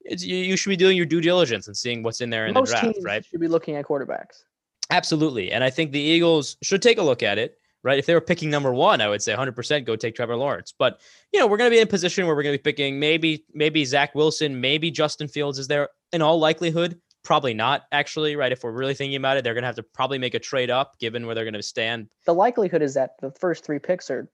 [0.01, 2.53] it's, you, you should be doing your due diligence and seeing what's in there in
[2.53, 3.25] Most the draft, teams right?
[3.25, 4.43] should be looking at quarterbacks.
[4.91, 5.51] Absolutely.
[5.51, 7.97] And I think the Eagles should take a look at it, right?
[7.97, 10.71] If they were picking number one, I would say 100% go take Trevor Lawrence.
[10.77, 11.01] But,
[11.33, 12.99] you know, we're going to be in a position where we're going to be picking
[12.99, 16.99] maybe, maybe Zach Wilson, maybe Justin Fields is there in all likelihood.
[17.23, 18.51] Probably not, actually, right?
[18.51, 20.69] If we're really thinking about it, they're going to have to probably make a trade
[20.71, 22.09] up given where they're going to stand.
[22.25, 24.27] the likelihood is that the first three picks are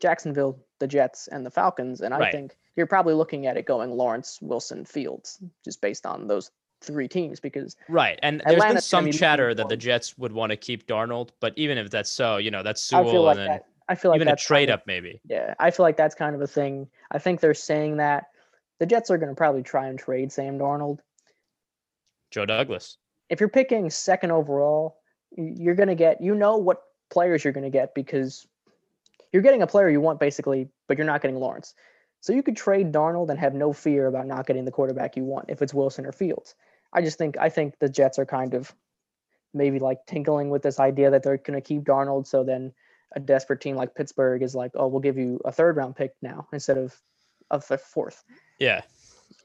[0.00, 2.00] Jacksonville, the Jets, and the Falcons.
[2.00, 2.32] And I Right.
[2.32, 7.08] think you're probably looking at it going Lawrence, Wilson, Fields, just based on those three
[7.08, 8.20] teams because Right.
[8.22, 11.30] And there's been some chatter that the Jets would want to keep Darnold.
[11.40, 13.64] But even if that's so, you know, that's I feel Sewell like and then that.
[13.88, 15.20] I feel like even a that's kind trade of- up, maybe.
[15.28, 16.88] Yeah, I feel like that's kind of a thing.
[17.10, 18.26] I think they're saying that
[18.78, 21.00] the Jets are going to probably try and trade Sam Darnold.
[22.30, 22.98] Joe Douglas.
[23.30, 24.98] if you're picking second overall,
[25.36, 28.46] you're gonna get you know what players you're gonna get because
[29.32, 31.74] you're getting a player you want basically, but you're not getting Lawrence.
[32.20, 35.24] So you could trade Darnold and have no fear about not getting the quarterback you
[35.24, 36.54] want if it's Wilson or Fields.
[36.92, 38.74] I just think I think the Jets are kind of
[39.54, 42.26] maybe like tinkling with this idea that they're going to keep Darnold.
[42.26, 42.72] So then
[43.12, 46.14] a desperate team like Pittsburgh is like, oh, we'll give you a third round pick
[46.22, 47.00] now instead of
[47.50, 48.24] of the fourth.
[48.58, 48.82] Yeah.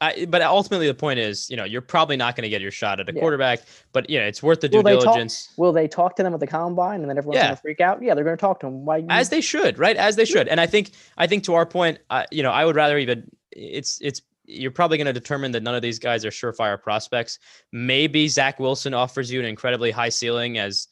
[0.04, 2.70] I, but ultimately, the point is, you know, you're probably not going to get your
[2.70, 3.20] shot at a Yeah.
[3.20, 3.60] quarterback,
[3.92, 5.48] but yeah, it's worth the due Will they talk- diligence.
[5.56, 7.44] Will they talk to them at the combine and then everyone's Yeah.
[7.46, 8.02] going to freak out?
[8.02, 8.84] Yeah, they're going to talk to them.
[8.84, 8.98] Why?
[8.98, 9.96] you- as they should, right?
[9.96, 10.48] As they should.
[10.48, 13.30] And I think, I think to our point, uh, you know, I would rather even.
[13.52, 17.38] It's it's you're probably going to determine that none of these guys are surefire prospects.
[17.72, 20.86] Maybe Zach Wilson offers you an incredibly high ceiling as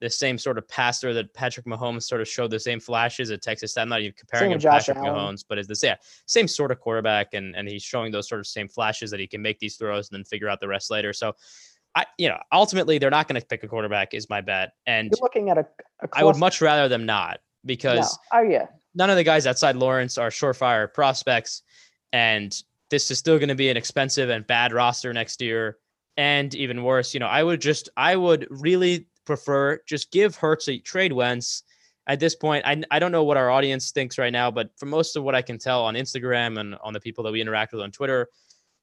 [0.00, 3.42] the same sort of passer that Patrick Mahomes sort of showed the same flashes at
[3.42, 3.76] Texas.
[3.76, 5.12] I'm not even comparing Same him to Patrick Allen.
[5.12, 8.40] Mahomes, but it's the same, same sort of quarterback, and and he's showing those sort
[8.40, 10.90] of same flashes that he can make these throws and then figure out the rest
[10.90, 11.12] later.
[11.12, 11.34] So.
[11.94, 15.10] I, you know, ultimately they're not going to pick a quarterback is my bet, and
[15.10, 15.66] you're looking at a.
[16.02, 17.66] a I would much rather them not No.
[17.66, 21.62] because Oh yeah, none of the guys outside Lawrence are surefire prospects,
[22.12, 22.54] and
[22.90, 25.78] this is still going to be an expensive and bad roster next year.
[26.16, 30.68] And even worse, you know, I would just, I would really prefer just give Hurts
[30.68, 31.62] a trade Wentz.
[32.08, 34.88] At this point, I, I don't know what our audience thinks right now, but from
[34.88, 37.72] most of what I can tell on Instagram and on the people that we interact
[37.74, 38.28] with on Twitter,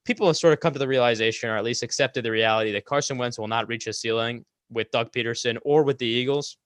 [0.06, 2.86] people have sort of come to the realization, or at least accepted the reality, that
[2.86, 6.58] Carson Wentz will not reach his ceiling with Doug Pederson or with the Eagles.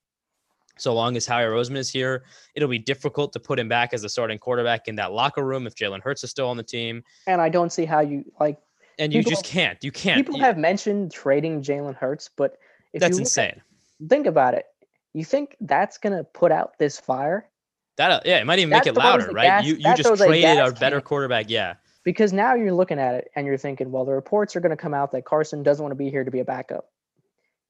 [0.76, 4.02] So long as Howie Roseman is here, it'll be difficult to put him back as
[4.02, 7.02] the starting quarterback in that locker room if Jalen Hurts is still on the team.
[7.26, 8.58] and I don't see how you like.
[8.98, 9.82] And you just can't.
[9.82, 10.18] You can't.
[10.18, 12.58] People You- have mentioned trading Jalen Hurts, but
[12.92, 13.62] if that's you look at- insane.
[14.08, 14.66] Think about it,
[15.12, 17.48] you think that's going to put out this fire?
[17.96, 19.44] That yeah, it might even make it louder, right?
[19.44, 21.06] gas- you you just throws a our better can.
[21.06, 21.50] quarterback.
[21.50, 21.74] Yeah.
[22.02, 24.76] Because now you're looking at it and you're thinking, well, the reports are going to
[24.76, 26.88] come out that Carson doesn't want to be here to be a backup.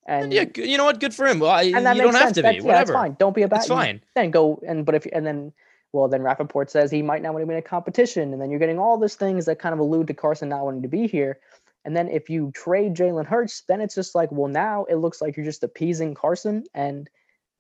[0.06, 1.00] And yeah, you know what?
[1.00, 1.40] Good for him.
[1.40, 2.36] Well, I, you and that don't makes have sense.
[2.36, 2.62] to That's, be.
[2.62, 2.92] yeah, Whatever.
[2.92, 3.16] that's fine.
[3.18, 3.62] Don't be a backup.
[3.62, 4.00] It's fine.
[4.14, 5.52] Then go and but if and then
[5.92, 8.50] well then Rappaport says he might not want to be in a competition, and then
[8.50, 11.06] you're getting all these things that kind of allude to Carson not wanting to be
[11.06, 11.38] here.
[11.84, 15.20] And then if you trade Jalen Hurts, then it's just like, well, now it looks
[15.20, 17.08] like you're just appeasing Carson, and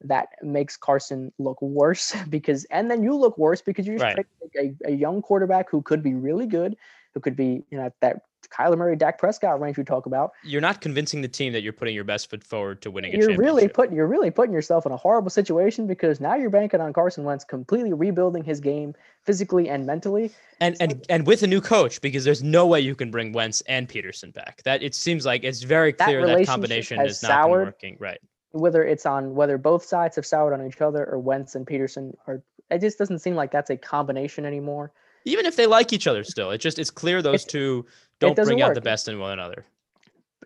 [0.02, 4.26] that makes Carson look worse because, and then you look worse because you're just Right.
[4.58, 6.76] a, a young quarterback who could be really good,
[7.14, 10.32] who could be, you know, that Kyler Murray, Dak Prescott range we talk about.
[10.42, 13.36] You're not convincing the team that you're putting your best foot forward to winning You're
[13.36, 16.92] really putting you're really putting yourself in a horrible situation because now you're banking on
[16.92, 20.32] Carson Wentz completely rebuilding his game physically and mentally.
[20.60, 23.62] and and and with a new coach because there's no way you can bring Wentz
[23.62, 24.62] and Pederson back.
[24.64, 27.96] That it seems like it's very clear that relationship combination has not working.
[27.98, 28.18] Right.
[28.52, 32.14] Whether it's on whether both sides have soured on each other or Wentz and Pederson
[32.26, 34.92] are it just doesn't seem like that's a combination anymore.
[35.24, 37.84] Even if they like each other still, it just it's clear those two
[38.20, 39.64] don't bring out the best in one another.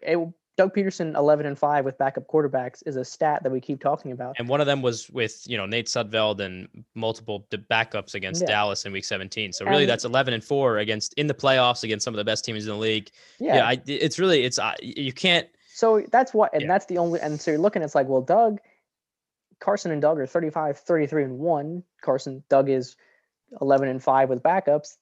[0.02, 0.18] It,
[0.56, 4.12] Doug Pederson 11 and 5 with backup quarterbacks is a stat that we keep talking
[4.12, 4.36] about.
[4.38, 8.46] And one of them was with, you know, Nate Sudfeld and multiple backups against Yeah.
[8.48, 9.52] Dallas in week 17.
[9.52, 12.24] So really And- that's 11 and 4 against in the playoffs against some of the
[12.24, 13.10] best teams in the league.
[13.40, 13.66] Yeah, Yeah.
[13.68, 16.68] I, it's really it's uh, you can't so that's what and Yeah.
[16.68, 18.60] that's the only and so you're looking it's like well Doug
[19.58, 21.82] Carson and Doug are 35 33 and 1.
[22.00, 22.94] Carson Doug is
[23.60, 24.98] 11 and 5 with backups.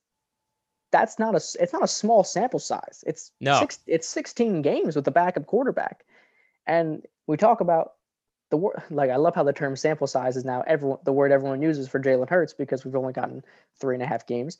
[0.92, 3.02] That's not a it's not a small sample size.
[3.06, 3.58] It's No.
[3.58, 6.04] six, it's 16 games with the backup quarterback.
[6.66, 7.94] And we talk about
[8.50, 11.32] the word like I love how the term sample size is now everyone the word
[11.32, 13.42] everyone uses for Jalen Hurts because we've only gotten
[13.80, 14.58] three and a half games.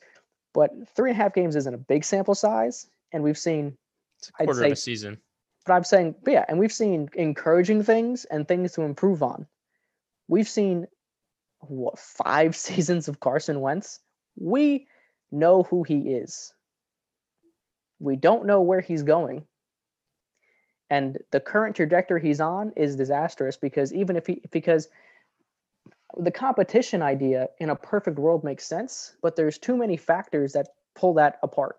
[0.53, 3.77] But three and a half games isn't a big sample size, and we've seen
[4.19, 5.19] it's a quarter of a season.
[5.65, 9.47] but I'm saying, but yeah, and we've seen encouraging things and things to improve on.
[10.27, 10.87] We've seen
[11.59, 13.99] what five seasons of Carson Wentz.
[14.35, 14.87] We
[15.33, 16.53] know who he is.
[17.99, 19.45] We don't know where he's going.
[20.89, 24.89] And the current trajectory he's on is disastrous because even if he because
[26.17, 30.67] the competition idea in a perfect world makes sense, but there's too many factors that
[30.95, 31.77] pull that apart.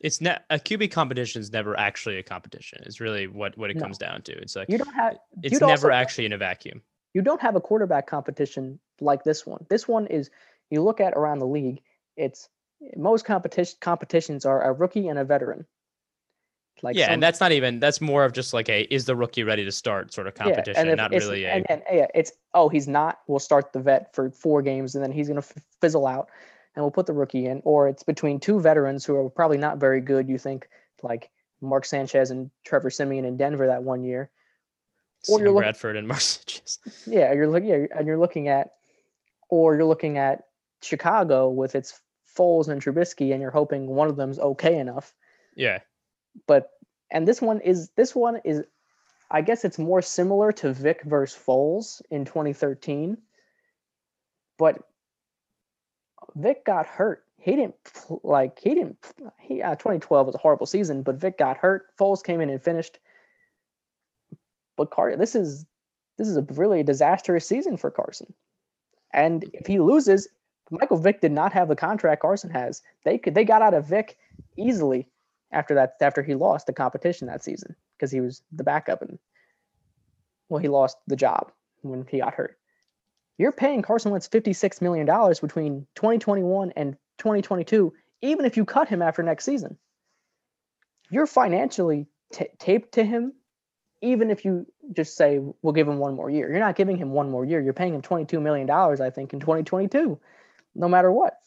[0.00, 2.82] It's not a QB competition is never actually a competition.
[2.84, 3.82] It's really what what it No.
[3.82, 4.32] comes down to.
[4.32, 6.82] It's like You don't have it's never actually in a vacuum.
[7.14, 9.64] you don't have a quarterback competition like this one.
[9.70, 10.30] This one is
[10.70, 11.82] you look at around the league,
[12.16, 12.48] it's
[12.96, 15.66] most competition competitions are a rookie and a veteran.
[16.82, 19.16] Like yeah, some- and that's not even that's more of just like a is the
[19.16, 21.70] rookie ready to start sort of yeah, competition, and if not it's- really a and,
[21.70, 23.20] and yeah, it's oh he's not.
[23.28, 26.28] We'll start the vet for four games and then he's gonna f- fizzle out,
[26.74, 27.62] and we'll put the rookie in.
[27.64, 30.28] Or it's between two veterans who are probably not very good.
[30.28, 30.68] You think
[31.02, 31.30] like
[31.62, 34.30] Mark Sanchez and Trevor Siemian in Denver that one year.
[35.30, 36.78] or you're looking- Bradford and Marcellus.
[37.06, 37.70] Yeah, you're looking.
[37.70, 38.72] Yeah, and you're looking at,
[39.48, 40.44] or you're looking at
[40.82, 41.98] Chicago with its
[42.36, 45.14] Foles and Trubisky, and you're hoping one of them's okay enough.
[45.54, 45.80] Yeah,
[46.46, 46.70] But
[47.10, 48.62] and this one is this one is
[49.30, 53.18] I guess it's more similar to Vick versus Foles in 2013.
[54.58, 54.82] But
[56.34, 57.24] Vick got hurt.
[57.38, 57.74] He didn't
[58.22, 58.98] like he didn't
[59.40, 61.86] he uh, 2012 was a horrible season, but Vick got hurt.
[61.98, 62.98] Foles came in and finished.
[64.76, 65.66] But Car this is
[66.18, 68.32] this is a really disastrous season for Carson.
[69.12, 70.28] And if he loses,
[70.70, 72.82] Michael Vick did not have the contract Carson has.
[73.04, 74.16] They could they got out of Vick
[74.56, 75.08] easily
[75.52, 79.18] after that after he lost the competition that season because he was the backup and
[80.48, 81.52] well he lost the job
[81.82, 82.58] when he got hurt.
[83.38, 85.06] You're paying Carson Wentz $56 million
[85.40, 89.76] between 2021 and 2022, even if you cut him after next season.
[91.10, 93.34] You're financially t- taped to him,
[94.00, 96.50] even if you just say, we'll give him one more year.
[96.50, 97.60] You're not giving him one more year.
[97.60, 100.18] You're paying him $22 million, I think, in 2022,
[100.76, 101.38] no matter what.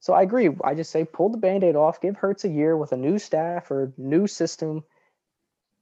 [0.00, 0.50] So I agree.
[0.62, 3.18] I just say pull the band aid off, give Hurts a year with a new
[3.18, 4.84] staff or new system,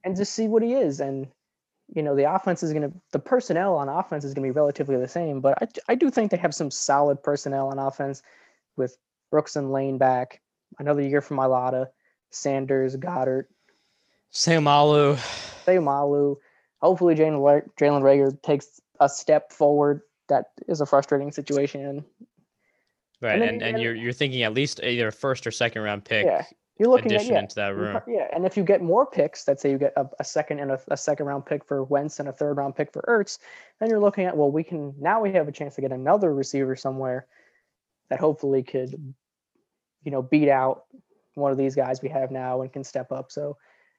[0.05, 1.01] and just see what he is.
[1.01, 1.29] And
[1.95, 4.57] you know, the offense is going to, the personnel on offense is going to be
[4.57, 8.23] relatively the same, but I, I do think they have some solid personnel on offense
[8.77, 8.97] with
[9.31, 10.41] Brooks and Lane back.
[10.81, 11.87] Another year from Mailata,
[12.31, 13.45] Sanders, Goedert,
[14.33, 15.17] Seumalo.
[15.65, 16.37] Seumalo.
[16.83, 20.03] Hopefully, Jalen Jalen Reagor takes a step forward.
[20.29, 22.05] That is a frustrating situation.
[23.23, 26.05] Right, and, and, and you're you're thinking at least either a first or second round
[26.05, 26.27] pick.
[26.27, 26.45] Yeah,
[26.79, 27.99] you're looking at yeah, into that room.
[28.07, 30.73] Yeah, and if you get more picks, let's say you get a, a second and
[30.73, 33.39] a, a, second round pick for Wentz and a third round pick for Ertz,
[33.81, 36.35] then you're looking at well, we can now we have a chance to get another
[36.35, 37.27] receiver somewhere
[38.11, 39.15] that hopefully could,
[40.03, 40.85] you know, beat out
[41.35, 43.33] one of these guys we have now and can step up.
[43.33, 43.57] So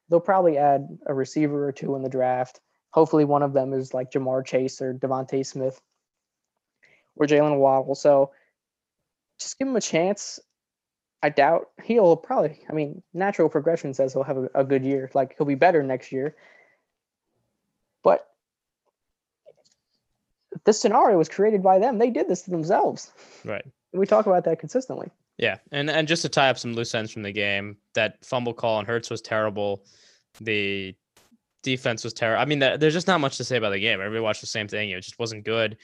[0.10, 2.60] they'll probably add a receiver or two in the draft.
[2.92, 5.82] Hopefully, one of them is like Ja'Marr Chase or DeVonta Smith
[7.16, 7.96] or Jaylen Waddle.
[7.96, 8.32] So
[9.40, 10.40] just give him a chance
[11.24, 12.60] I doubt he'll probably.
[12.70, 15.10] I mean, natural progression says he'll have a, a good year.
[15.14, 16.36] Like he'll be better next year.
[18.04, 18.28] But
[20.64, 21.98] this scenario was created by them.
[21.98, 23.12] They did this to themselves.
[23.44, 23.66] Right.
[23.94, 25.10] We talk about that consistently.
[25.38, 28.54] Yeah, and and just to tie up some loose ends from the game, that fumble
[28.54, 29.84] call on Hurts was terrible.
[30.42, 30.96] The
[31.62, 32.42] defense was terrible.
[32.42, 34.00] I mean, there's just not much to say about the game.
[34.00, 34.90] Everybody watched the same thing.
[34.90, 35.78] It just wasn't good.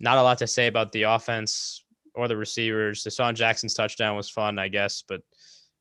[0.00, 1.84] Not a lot to say about the offense
[2.16, 3.04] or the receivers.
[3.04, 5.20] DeSean Jackson's touchdown was fun, I guess, but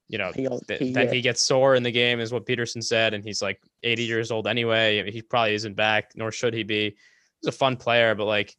[0.07, 2.45] you know, he, th- he, that he uh, gets sore in the game is what
[2.45, 5.09] Pederson said, and he's like 80 years old anyway.
[5.09, 6.95] He probably isn't back, nor should he be.
[7.41, 8.55] He's a fun player, but like,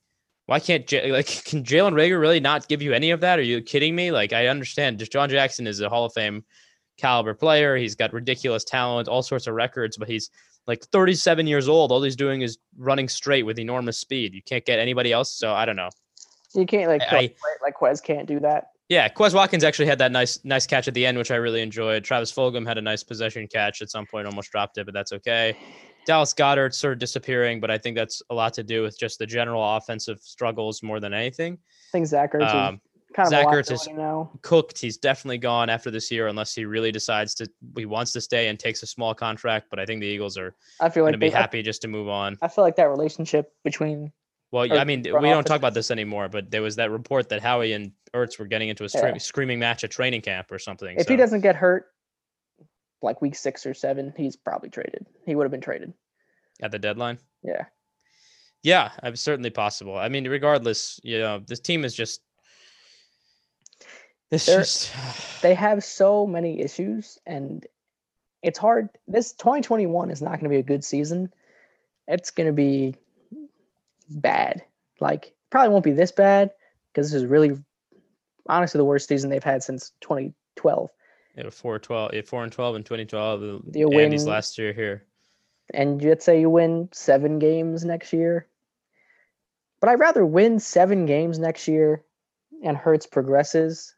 [0.46, 3.38] why can't J- like can Jalen Reagor really not give you any of that?
[3.38, 4.10] Are you kidding me?
[4.10, 6.44] Like, I understand DeSean Jackson is a Hall of Fame
[6.98, 7.76] caliber player.
[7.76, 10.30] He's got ridiculous talent, all sorts of records, but he's
[10.66, 11.92] like 37 years old.
[11.92, 14.34] All he's doing is running straight with enormous speed.
[14.34, 15.32] You can't get anybody else.
[15.32, 15.90] So I don't know.
[16.56, 18.70] You can't like I, like Quez can't do that.
[18.88, 21.60] Yeah, Quez Watkins actually had that nice nice catch at the end, which I really
[21.60, 22.04] enjoyed.
[22.04, 25.12] Travis Fulgham had a nice possession catch at some point, almost dropped it, but that's
[25.12, 25.56] okay.
[26.06, 29.18] Dallas Goedert sort of disappearing, but I think that's a lot to do with just
[29.18, 31.54] the general offensive struggles more than anything.
[31.54, 32.80] I think Zach Ertz um, is
[33.12, 34.30] kind of Zach Ertz is now.
[34.42, 34.78] cooked.
[34.78, 38.46] He's definitely gone after this year, unless he really decides to he wants to stay
[38.46, 39.66] and takes a small contract.
[39.68, 41.88] But I think the Eagles are I feel like going to be happy just to
[41.88, 42.38] move on.
[42.40, 44.12] I feel like that relationship between
[44.52, 47.42] well, I mean, we don't talk about this anymore, but there was that report that
[47.42, 49.16] Howie and Ertz were getting into a yeah.
[49.18, 50.96] screaming match at training camp or something.
[50.96, 51.12] If so.
[51.12, 51.87] he doesn't get hurt,
[53.02, 55.06] like week six or seven, he's probably traded.
[55.24, 55.92] He would have been traded
[56.62, 57.18] at the deadline.
[57.42, 57.64] Yeah,
[58.62, 59.96] yeah, it's certainly possible.
[59.96, 62.20] I mean, regardless, you know, this team is just.
[64.30, 64.92] This just
[65.42, 67.66] they have so many issues, and
[68.42, 68.88] it's hard.
[69.09, 71.32] This 2021 is not going to be a good season.
[72.09, 72.94] It's going to be
[74.08, 74.64] bad.
[75.00, 76.50] Like probably won't be this bad
[76.92, 77.57] because this is really
[78.48, 80.90] honestly the worst season they've had since 2012.
[81.36, 83.40] Yeah, four twelve, yeah, four and twelve in 2012.
[83.40, 85.04] The you Andy's win, last year here.
[85.74, 88.46] And let's say you win seven games next year.
[89.80, 92.02] But I'd rather win seven games next year
[92.64, 93.94] and Hurts progresses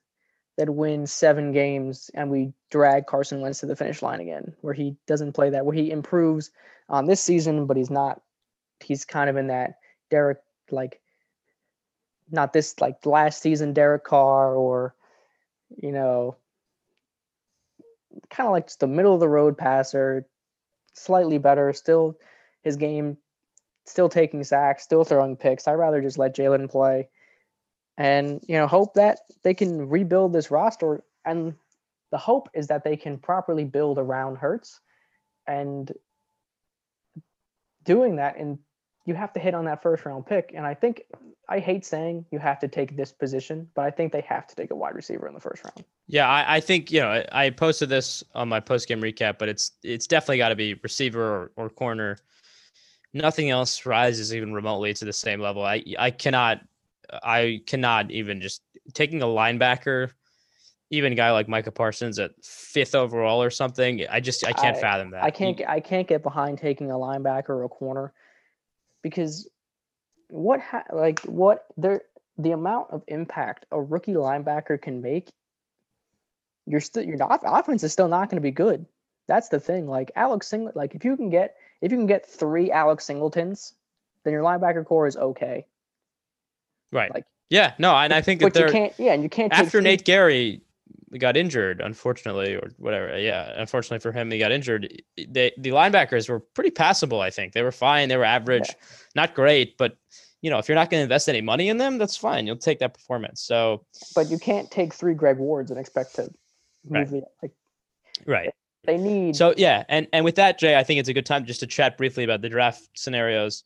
[0.57, 4.75] than win seven games and we drag Carson Wentz to the finish line again, where
[4.75, 6.51] he doesn't play that, where he improves
[6.89, 8.21] on this season, but he's not.
[8.81, 9.75] He's kind of in that
[10.11, 10.41] Derek
[10.71, 11.01] like
[12.31, 14.95] not this like last season Derek Carr or
[15.77, 16.37] you know
[18.31, 20.27] kind of like just the middle of the road passer,
[20.93, 22.19] slightly better, still
[22.63, 23.17] his game
[23.87, 25.67] still taking sacks, still throwing picks.
[25.67, 27.09] I'd rather just let Jalen play
[27.99, 31.55] and you know hope that they can rebuild this roster and
[32.11, 34.81] the hope is that they can properly build around Hurts
[35.47, 35.93] and
[37.85, 38.59] doing that in
[39.09, 40.53] you have to hit on that first round pick.
[40.55, 41.05] And I think
[41.49, 44.55] I hate saying you have to take this position, but I think they have to
[44.55, 45.83] take a wide receiver in the first round.
[46.07, 49.49] Yeah, I, I think you know I posted this on my post game recap, but
[49.49, 52.19] it's it's definitely got to be receiver or, or corner.
[53.15, 55.65] nothing else rises even remotely to the same level.
[55.65, 56.61] I I cannot
[57.11, 58.61] I cannot even just
[58.93, 60.11] taking a linebacker,
[60.91, 64.05] even a guy like Micah Parsons at fifth overall or something.
[64.11, 65.25] I just I can't I- fathom that.
[65.25, 68.13] I can't I can't get behind taking a linebacker or a corner
[69.03, 69.49] because
[70.29, 72.03] what ha- like what there
[72.37, 75.31] the amount of impact a rookie linebacker can make
[76.67, 78.85] you're still your off- offense is still not going to be good.
[79.27, 79.87] That's the thing.
[79.89, 83.75] Like Alex Singlet like if you can get if you can get 3 Alex Singletons
[84.25, 85.65] then your linebacker core is okay.
[86.93, 87.13] right.
[87.15, 89.71] like- yeah, no, and I think that But you can't yeah, and you can't after
[89.71, 90.61] three- Nate Gerry
[91.17, 93.19] got injured, unfortunately, or whatever.
[93.19, 95.03] Yeah, unfortunately for him, he got injured.
[95.17, 97.21] They, the linebackers were pretty passable.
[97.21, 98.09] I think they were fine.
[98.09, 98.69] They were average,
[99.15, 99.97] not great, but
[100.43, 102.47] you know, if you're not going to invest any money in them, that's fine.
[102.47, 103.43] You'll take that performance.
[103.43, 103.85] So,
[104.15, 106.31] but you can't take 3 Greg Wards and expect to
[106.89, 107.01] Right.
[107.01, 107.53] move the like
[108.27, 108.51] right.
[108.85, 111.45] they need So yeah, and and with that, Jay, I think it's a good time
[111.45, 113.65] just to chat briefly about the draft scenarios.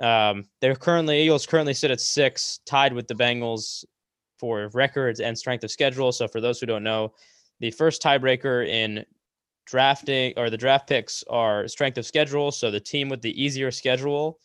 [0.00, 3.84] Um, they're currently Eagles currently sit at six, tied with the Bengals
[4.42, 6.10] for records and strength of schedule.
[6.10, 7.12] So for those who don't know,
[7.60, 9.04] the first tiebreaker in
[9.66, 12.50] drafting or the draft picks are strength of schedule.
[12.50, 14.40] So the team with the easier schedule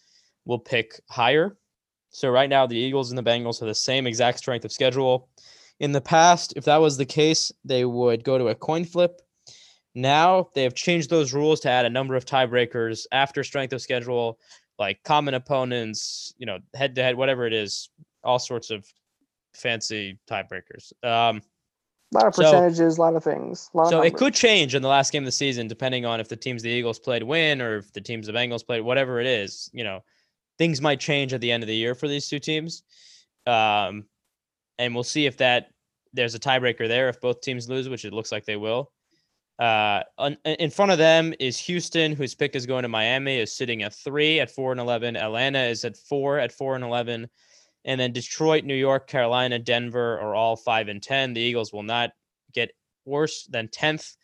[0.45, 1.57] will pick higher.
[2.11, 5.29] So right now, the Eagles and the Bengals have the same exact strength of schedule.
[5.79, 9.23] In the past, if that was the case, they would go to a coin flip.
[9.95, 13.81] Now they have changed those rules to add a number of tiebreakers after strength of
[13.81, 14.37] schedule,
[14.77, 17.89] like common opponents, you know, head to head, whatever it is,
[18.23, 18.85] all sorts of
[19.58, 20.93] fancy tiebreakers.
[21.03, 21.41] Um,
[22.14, 23.70] a lot of so- percentages, a lot of things.
[23.74, 26.20] lot of so it could change in the last game of the season, depending on
[26.20, 29.20] if the teams the Eagles played win or if the teams the Bengals played, whatever
[29.20, 29.70] it is.
[29.74, 30.03] You know,
[30.58, 32.84] things might change at the end of the year for these two teams,
[33.45, 34.05] um,
[34.78, 35.72] and we'll see if that
[36.14, 38.91] there's a tiebreaker there if both teams lose, which it looks like they will.
[39.60, 43.51] Uh, on, in front of them is Houston, whose pick is going to Miami, is
[43.51, 45.18] sitting at three at four and eleven.
[45.18, 47.28] Atlanta is at four at four and eleven,
[47.88, 51.33] and then Detroit, New York, Carolina, Denver are all five and ten.
[51.33, 52.11] The Eagles will not
[52.53, 52.71] get
[53.05, 54.15] worse than tenth.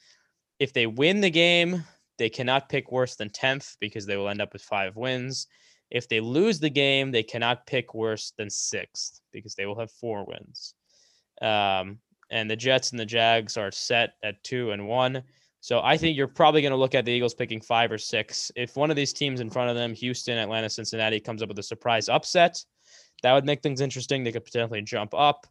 [0.59, 1.83] If they win the game,
[2.19, 5.47] they cannot pick worse than tenth because they will end up with five wins.
[5.89, 9.91] If they lose the game, they cannot pick worse than sixth because they will have
[9.91, 10.73] four wins.
[11.41, 11.99] Um,
[12.29, 15.23] and the Jets and the Jags are set at two and one.
[15.61, 18.51] So I think you're probably going to look at the Eagles picking five or six.
[18.57, 21.59] If one of these teams in front of them, Houston, Atlanta, Cincinnati, comes up with
[21.59, 22.61] a surprise upset,
[23.23, 24.23] that would make things interesting.
[24.23, 25.47] They could potentially jump up.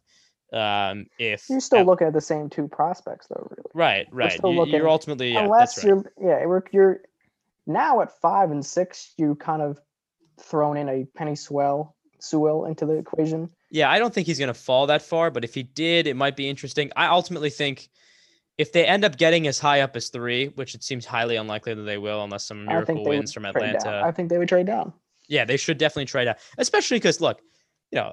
[0.53, 3.71] Um, if you're still At- look at the same two prospects though, really.
[3.73, 7.01] right, right, still you, looking- are ultimately yeah, Unless that's you're yeah, we're, you're
[7.65, 9.79] now at five and six, you kind of
[10.39, 13.49] thrown in a penny swell Sewell into the equation.
[13.69, 16.15] Yeah, I don't think he's going to fall that far, but if he did, it
[16.15, 16.89] might be interesting.
[16.95, 17.89] I ultimately think
[18.57, 21.73] if they end up getting as high up as three, which it seems highly unlikely
[21.73, 23.57] that they will, unless some miracle wins from down.
[23.57, 24.03] Atlanta.
[24.05, 24.93] I think they would trade down.
[25.27, 27.41] yeah, they should definitely trade out, especially because look,
[27.93, 28.11] you know,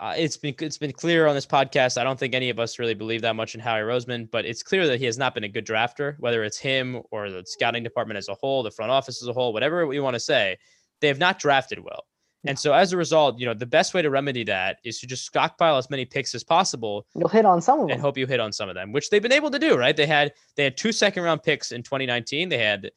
[0.00, 1.96] uh, it's been it's been clear on this podcast.
[1.96, 4.64] I don't think any of us really believe that much in Howie Roseman, but it's
[4.64, 7.84] clear that he has not been a good drafter, whether it's him or the scouting
[7.84, 10.58] department as a whole, the front office as a whole, whatever we want to say.
[11.00, 12.04] They have not drafted well.
[12.46, 15.06] And so as a result, you know, the best way to remedy that is to
[15.06, 17.92] just stockpile as many picks as possible You'll hit on some of them.
[17.92, 19.96] and hope you hit on some of them, which they've been able to do, right?
[19.96, 22.48] They had they had two second round picks in 2019.
[22.48, 22.90] They had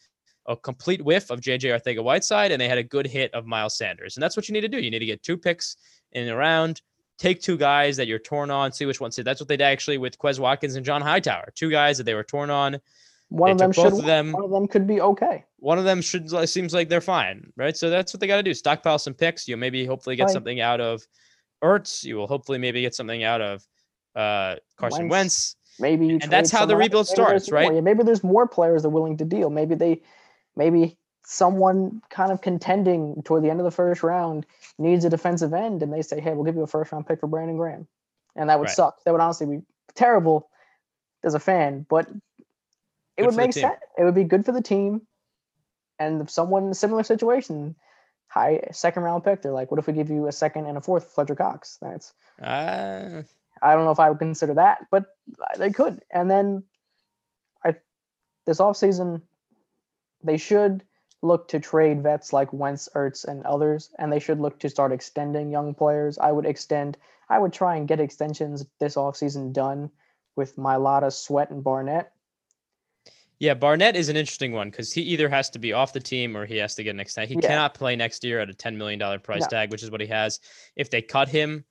[0.48, 4.16] a complete whiff of JJ Arcega-Whiteside, and they had a good hit of Miles Sanders.
[4.16, 4.80] And that's what you need to do.
[4.80, 5.76] You need to get two picks
[6.14, 6.82] in a round,
[7.18, 9.12] take two guys that you're torn on, see which one.
[9.12, 12.06] See, that's what they did actually with Quez Watkins and John Hightower, two guys that
[12.06, 12.80] they were torn on.
[13.30, 15.44] one they of them both should of them- one of them could be okay.
[15.60, 17.76] One of them should seems like they're fine, right?
[17.76, 18.54] So that's what they got to do.
[18.54, 19.50] Stockpile some picks.
[19.50, 20.32] You'll maybe hopefully get Right.
[20.34, 21.06] something out of
[21.62, 22.06] Ertz.
[22.06, 23.66] You will hopefully maybe get something out of
[24.16, 25.12] uh, Carson Wentz.
[25.12, 25.56] Wentz.
[25.80, 27.64] Maybe And that's how the rebuild starts, right?
[27.66, 29.50] more- yeah, maybe there's more players that are willing to deal.
[29.50, 30.02] Maybe they,
[30.58, 34.46] maybe someone kind of contending toward the end of the first round
[34.78, 37.20] needs a defensive end, and they say, "Hey, we'll give you a first round pick
[37.20, 37.88] for Brandon Graham,"
[38.36, 38.76] and that would Right.
[38.76, 39.04] suck.
[39.04, 40.50] That would honestly be terrible
[41.24, 42.18] as a fan, but it
[43.18, 43.80] Good would make sense.
[43.98, 45.08] It would be good for the team,
[46.00, 47.76] and if someone in a similar situation.
[48.30, 49.42] High second round pick.
[49.42, 51.78] They're like, what if we give you a second and a fourth, Fletcher Cox?
[51.82, 53.24] That's Uh,
[53.62, 55.06] I don't know if I would consider that, but
[55.58, 56.04] they could.
[56.12, 56.64] And then
[57.64, 57.76] I
[58.46, 59.22] this offseason,
[60.24, 60.84] they should
[61.22, 64.92] look to trade vets like Wentz, Ertz, and others, and they should look to start
[64.92, 66.18] extending young players.
[66.18, 66.98] I would extend
[67.30, 69.90] I would try and get extensions this offseason done
[70.38, 72.14] with Mailata, Sweat, and Barnett.
[73.40, 76.36] Yeah, Barnett is an interesting one because he either has to be off the team
[76.36, 77.38] or he has to get an extension.
[77.38, 77.50] He Yeah.
[77.50, 79.48] cannot play next year at a ten million dollar price No.
[79.48, 80.40] tag, which is what he has.
[80.76, 81.66] If they cut him,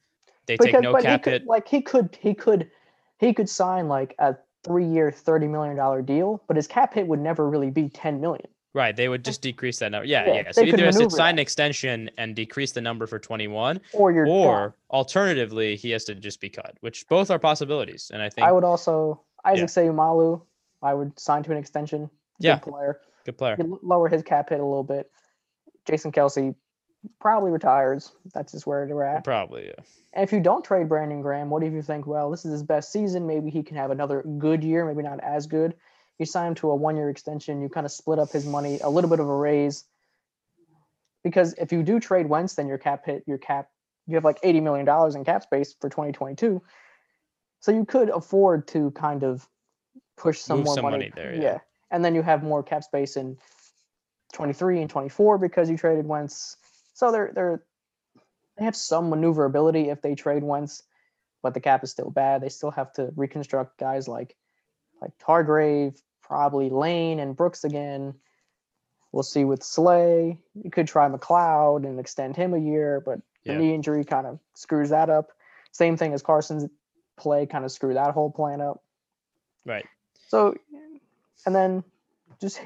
[0.46, 1.46] they take no cap could, hit.
[1.46, 2.70] like he could he could
[3.18, 4.36] he could sign like a
[4.66, 8.20] three year, thirty million dollar deal, but his cap hit would never really be ten
[8.20, 8.46] million.
[8.74, 8.94] Right.
[8.94, 10.04] They would just decrease that number.
[10.04, 10.26] Yeah.
[10.26, 10.50] Yeah, Yeah.
[10.50, 14.26] So either has to sign an extension and decrease the number for 21, Or you're
[14.28, 18.10] or alternatively, he has to just be cut, which both are possibilities.
[18.12, 20.42] And I think I would also Isaac Seumalo,
[20.82, 22.10] I would sign to an extension.
[22.38, 22.56] Good Yeah.
[22.58, 23.00] player.
[23.24, 23.56] good player.
[23.82, 25.10] Lower his cap hit a little bit.
[25.86, 26.54] Jason Kelce
[27.20, 28.12] probably retires.
[28.34, 29.24] That's just where they're at.
[29.24, 29.66] Probably.
[29.66, 29.84] Yeah.
[30.12, 32.62] And if you don't trade Brandon Graham, what if you think, well, this is his
[32.62, 33.26] best season?
[33.26, 35.74] Maybe he can have another good year, maybe not as good.
[36.18, 38.78] You sign him to a one year extension, you kind of split up his money,
[38.82, 39.84] a little bit of a raise.
[41.22, 43.68] Because if you do trade Wentz, then your cap hit, your cap,
[44.06, 46.62] you have like $80 million in cap space for 2022.
[47.60, 49.46] So you could afford to kind of
[50.16, 50.96] push some Move more some money.
[50.96, 51.58] money there, yeah.
[51.90, 53.36] And then you have more cap space in
[54.32, 56.56] 23 and 24 because you traded Wentz.
[56.96, 57.62] So they're they're
[58.56, 60.82] they have some maneuverability if they trade Wentz,
[61.42, 62.40] but the cap is still bad.
[62.40, 64.34] They still have to reconstruct guys like
[65.02, 68.14] like Hargrave, probably Lane and Brooks again.
[69.12, 70.38] We'll see with Slay.
[70.54, 73.52] You could try McLeod and extend him a year, but Yeah.
[73.52, 75.32] the knee injury kind of screws that up.
[75.72, 76.66] Same thing as Carson's
[77.18, 78.82] play kind of screwed that whole plan up.
[79.66, 79.84] Right.
[80.28, 80.54] So,
[81.44, 81.84] and then
[82.40, 82.64] just,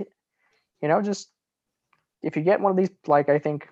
[0.80, 1.30] you know, just
[2.22, 3.68] if you get one of these, like I think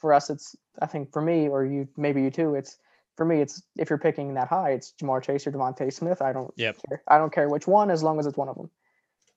[0.00, 2.78] for us, it's, I think for me, or you, maybe you too, it's,
[3.16, 6.22] for me, it's if you're picking that high, it's Ja'Marr Chase or DeVonta Smith.
[6.22, 6.78] I don't Yep.
[6.88, 7.02] care.
[7.06, 8.70] I don't care which one as long as it's one of them.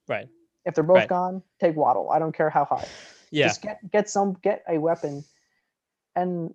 [0.08, 0.30] Right.
[0.66, 1.10] If they're both Right.
[1.10, 2.10] gone, take Waddle.
[2.10, 2.88] I don't care how high.
[3.30, 3.48] Yeah.
[3.48, 5.26] Just get get some get a weapon.
[6.16, 6.54] And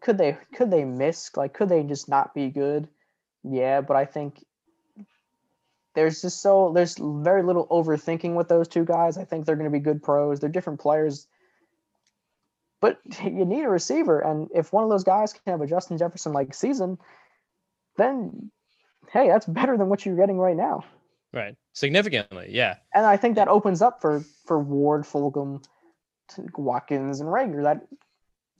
[0.00, 1.34] could they could they miss?
[1.34, 2.88] Like could they just not be good?
[3.42, 4.44] Yeah, but I think
[5.94, 9.16] there's just so there's very little overthinking with those two guys.
[9.16, 10.40] I think they're going to be good pros.
[10.40, 11.26] They're different players.
[12.86, 15.98] But you need a receiver and if one of those guys can have a Justin
[15.98, 16.98] Jefferson like season,
[17.96, 18.52] then
[19.10, 20.84] hey, that's better than what you're getting right now.
[21.32, 21.56] Right.
[21.72, 22.48] Significantly.
[22.50, 22.76] Yeah.
[22.94, 25.64] And I think that opens up for for Ward, Fulgham,
[26.56, 27.64] Watkins, and Reagor.
[27.64, 27.88] That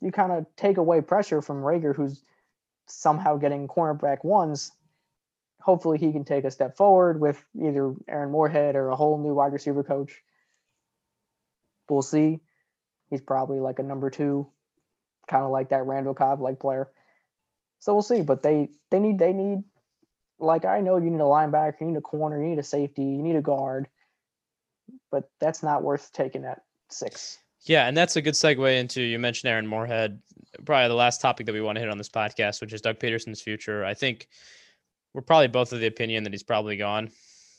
[0.01, 2.21] you kind of take away pressure from Reagor, who's
[2.85, 4.73] somehow getting cornerback ones.
[5.61, 9.33] Hopefully, he can take a step forward with either Aaron Moorehead or a whole new
[9.33, 10.21] wide receiver coach.
[11.89, 12.41] We'll see.
[13.09, 14.47] He's probably like a number two,
[15.27, 16.89] kind of like that Randall Cobb like player.
[17.79, 18.21] So we'll see.
[18.21, 19.63] But they they need they need
[20.39, 23.03] like I know you need a linebacker, you need a corner, you need a safety,
[23.03, 23.87] you need a guard,
[25.11, 27.39] but that's not worth taking at six.
[27.65, 30.21] Yeah, and that's a good segue into you mentioned Aaron Moorehead,
[30.63, 32.99] probably the last topic that we want to hit on this podcast, which is Doug
[32.99, 33.83] Pederson's future.
[33.83, 34.27] I think
[35.13, 37.09] we're probably both of the opinion that he's probably gone.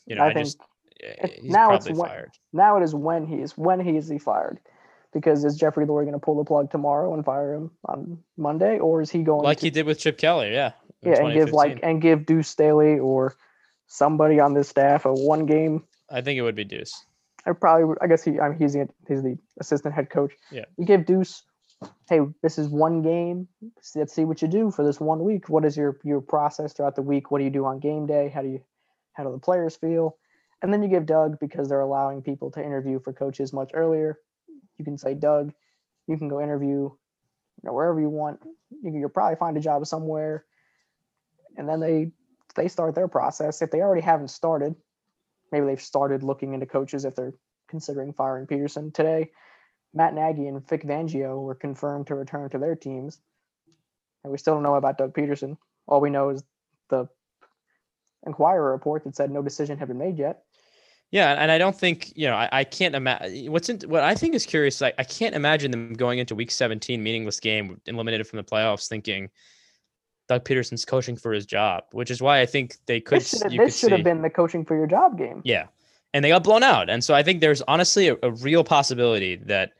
[0.05, 0.59] You know, I, I think just
[1.03, 2.31] eh, he's now it's when- fired.
[2.53, 4.59] Now it is when he is when he is he fired,
[5.13, 8.79] because is Jeffrey Lurie going to pull the plug tomorrow and fire him on Monday,
[8.79, 10.73] or is he going Like to, he did with Chip Kelly, yeah.
[11.01, 13.35] yeah and give like and give Deuce Staley or
[13.87, 15.83] somebody on this staff a one game?
[16.09, 17.05] I think it would be Deuce.
[17.45, 20.33] I probably would- I guess he I mean, he's the he's the assistant head coach.
[20.51, 20.65] Yeah.
[20.77, 21.43] You give Deuce,
[22.09, 23.47] hey, this is one game.
[23.95, 25.49] Let's see what you do for this one week.
[25.49, 27.31] What is your your process throughout the week?
[27.31, 28.29] What do you do on game day?
[28.29, 28.61] How do you
[29.13, 30.17] how do the players feel?
[30.61, 34.19] And then you give Doug because they're allowing people to interview for coaches much earlier.
[34.79, 35.53] You can say, Doug,
[36.07, 36.89] you can go interview
[37.61, 38.39] you know, wherever you want.
[38.71, 40.45] You can, you'll probably find a job somewhere.
[41.57, 42.11] And then they
[42.55, 43.61] they start their process.
[43.61, 44.75] If they already haven't started,
[45.51, 47.35] maybe they've started looking into coaches if they're
[47.67, 49.29] considering firing Pederson today.
[49.93, 53.19] Matt Nagy and Vic Fangio were confirmed to return to their teams,
[54.23, 55.57] and we still don't know about Doug Pederson.
[55.87, 56.43] All we know is
[56.89, 57.07] the
[58.25, 60.43] Inquirer report that said no decision had been made yet.
[61.11, 62.35] Yeah, and I don't think you know.
[62.35, 64.79] I, I can't imagine what's in, what I think is curious.
[64.79, 68.87] Like, I can't imagine them going into Week 17, meaningless game, eliminated from the playoffs,
[68.87, 69.29] thinking
[70.27, 73.21] Doug Pederson's coaching for his job, which is why I think they could.
[73.21, 75.41] This should have, you could this should have been the coaching for your job game.
[75.43, 75.65] Yeah,
[76.13, 79.37] and they got blown out, and so I think there's honestly a, a real possibility
[79.37, 79.71] that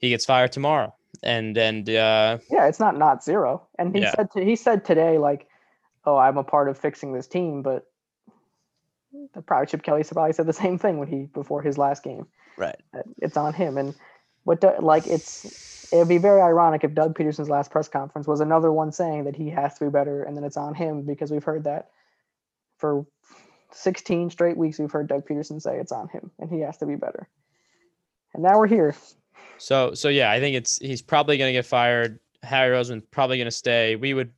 [0.00, 0.92] he gets fired tomorrow,
[1.22, 3.68] and and uh, Yeah, it's not not zero.
[3.78, 4.10] And he Yeah.
[4.16, 5.46] said to, he said today like,
[6.04, 7.84] "Oh, I'm a part of fixing this team," but
[9.46, 12.26] probably Chip Kelly probably said the same thing when he before his last game.
[12.56, 12.76] right,
[13.18, 13.94] It's on him, and
[14.44, 18.40] what do, like it's it'd be very ironic if Doug Pederson's last press conference was
[18.40, 21.30] another one saying that he has to be better, and then it's on him because
[21.30, 21.90] we've heard that
[22.76, 23.06] for
[23.72, 24.78] 16 straight weeks.
[24.78, 27.28] We've heard Doug Pederson say it's on him, and he has to be better.
[28.34, 28.94] And now we're here.
[29.58, 32.18] so so yeah, I think it's he's probably going to get fired.
[32.42, 33.96] Howie Roseman probably going to stay.
[33.96, 34.32] We would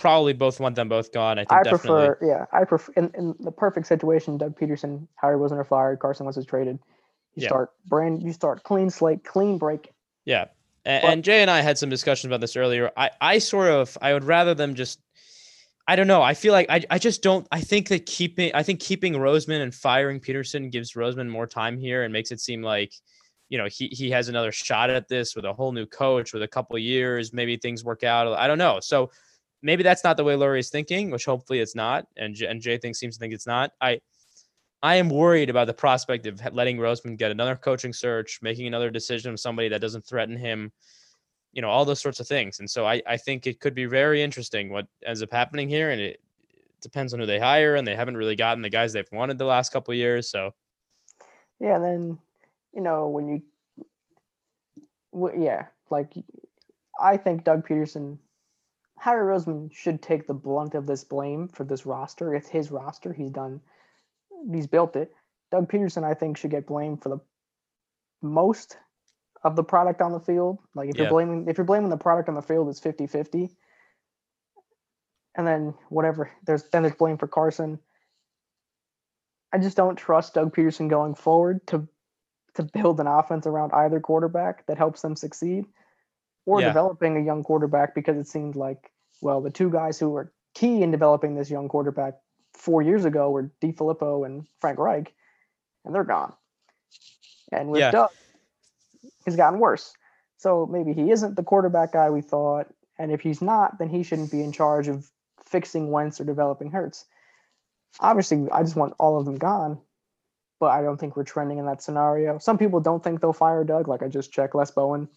[0.00, 1.38] probably both want them both gone.
[1.38, 4.38] I think I prefer, yeah, I prefer in, in the perfect situation.
[4.38, 6.78] Doug Pederson, Howie wasn't fired, Carson Wentz was traded.
[7.34, 7.48] You Yeah.
[7.48, 9.92] start brand, you start clean slate, clean break.
[10.24, 10.46] Yeah.
[10.84, 12.90] And, But- and Jay and I had some discussions about this earlier.
[12.96, 15.00] I, I sort of I would rather them just
[15.86, 16.22] I don't know.
[16.22, 17.48] I feel like I, I just don't.
[17.50, 21.76] I think that keeping I think keeping Roseman and firing Pederson gives Roseman more time
[21.78, 22.92] here and makes it seem like,
[23.48, 26.44] you know, he he has another shot at this with a whole new coach with
[26.44, 27.32] a couple years.
[27.32, 28.28] Maybe things work out.
[28.38, 28.78] I don't know.
[28.80, 29.10] So
[29.62, 32.06] maybe that's not the way Lurie is thinking, which hopefully it's not.
[32.16, 33.72] And and Jay thinks seems to think it's not.
[33.80, 34.00] I
[34.82, 38.90] I am worried about the prospect of letting Roseman get another coaching search, making another
[38.90, 40.72] decision of somebody that doesn't threaten him
[41.52, 42.60] you know, all those sorts of things.
[42.60, 45.90] And so I, I think it could be very interesting what ends up happening here.
[45.90, 46.20] And it
[46.80, 47.74] depends on who they hire.
[47.74, 50.30] And they haven't really gotten the guys they've wanted the last couple years.
[50.30, 50.54] So,
[51.58, 51.76] yeah.
[51.76, 52.18] And then,
[52.72, 53.42] you know, when you,
[55.36, 56.12] yeah, like
[57.00, 58.18] I think Doug Pederson,
[59.00, 62.34] Howie Roseman should take the blunt of this blame for this roster.
[62.34, 63.14] It's his roster.
[63.14, 63.62] He's done,
[64.52, 65.10] he's built it.
[65.50, 67.18] Doug Pederson, I think, should get blamed for the
[68.20, 68.76] most
[69.42, 70.58] of the product on the field.
[70.74, 71.04] Like if Yeah.
[71.04, 73.56] you're blaming if you're blaming the product on the field, it's 50-50.
[75.34, 77.78] And then whatever, there's then there's blame for Carson.
[79.50, 81.88] I just don't trust Doug Pederson going forward to
[82.56, 85.64] to build an offense around either quarterback that helps them succeed
[86.46, 86.68] or Yeah.
[86.68, 90.82] developing a young quarterback because it seemed like well the two guys who were key
[90.82, 92.14] in developing this young quarterback
[92.54, 95.12] four years ago were DeFilippo and Frank Reich
[95.84, 96.32] and they're gone.
[97.52, 97.90] And with Yeah.
[97.90, 98.10] Doug
[99.24, 99.94] he's gotten worse.
[100.36, 102.66] So maybe he isn't the quarterback guy we thought.
[102.98, 105.10] And if he's not, then he shouldn't be in charge of
[105.42, 107.06] fixing Wentz or developing Hurts.
[107.98, 109.80] Obviously, I just want all of them gone,
[110.60, 112.38] but I don't think we're trending in that scenario.
[112.38, 113.88] Some people don't think they'll fire Doug.
[113.88, 115.08] Like I just checked Les Bowen.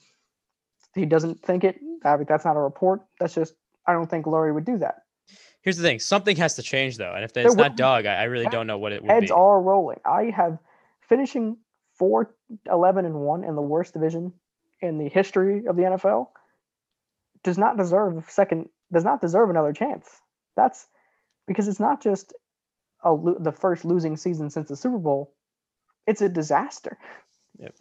[0.96, 1.80] He doesn't think it.
[2.06, 3.02] I mean, that's not a report.
[3.20, 3.56] That's just,
[3.88, 5.04] I don't think Lurie would do that.
[5.62, 7.14] here's the thing something has to change, though.
[7.14, 9.32] And if it's not Doug, I, I really don't know what it would Heads be.
[9.32, 10.00] are rolling.
[10.06, 10.58] I have
[11.02, 11.58] finishing
[11.96, 12.34] 4
[12.70, 14.34] 11 and 1 in the worst division
[14.82, 16.28] in the history of the NFL
[17.44, 20.08] does not deserve second does not deserve another chance.
[20.56, 20.88] That's
[21.48, 22.34] because it's not just
[23.04, 25.34] a the first losing season since the Super Bowl.
[26.06, 26.98] It's a disaster.
[27.60, 27.76] Yep.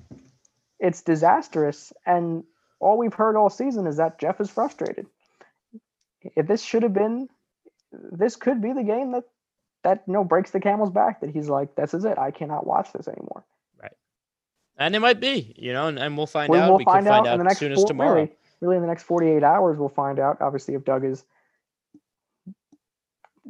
[0.78, 2.44] It's disastrous and
[2.82, 5.06] all we've heard all season is that Jeff is frustrated.
[6.36, 7.28] If this should have been
[7.92, 9.24] this could be the game that
[9.82, 12.66] that you know breaks the camel's back that he's like this is it i cannot
[12.66, 13.44] watch this anymore
[13.80, 13.92] Right,
[14.78, 16.70] and it might be, you know, and, and we'll find we out.
[16.70, 18.14] will we find can find out out in the as next soon as four, tomorrow.
[18.14, 21.24] really, really in the next 48 hours we'll find out obviously if doug is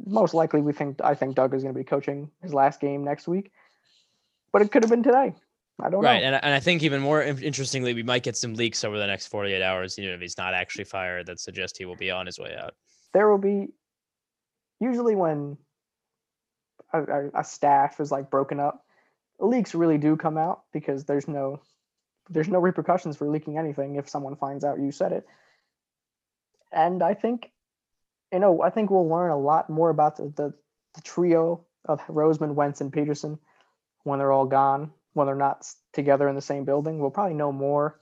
[0.05, 3.03] most likely we think i think doug is going to be coaching his last game
[3.03, 3.51] next week
[4.51, 5.33] but it could have been today
[5.81, 6.27] i don't Right, know.
[6.27, 9.07] and, I- and I think even more interestingly, we might get some leaks over the
[9.07, 12.25] next 48 hours, even if he's not actually fired, that suggest he will be on
[12.25, 12.75] his way out.
[13.13, 13.67] there will be
[14.79, 15.57] usually when
[16.93, 18.85] a, a, a staff is like broken up
[19.39, 21.59] leaks really do come out because there's no
[22.29, 25.25] there's no repercussions for leaking anything if someone finds out you said it.
[26.71, 27.51] And i think
[28.31, 30.53] you know i think we'll learn a lot more about the, the,
[30.95, 33.37] the trio of roseman wentz and pederson
[34.03, 36.99] when they're all gone when they're not together in the same building.
[36.99, 37.99] We'll probably know more.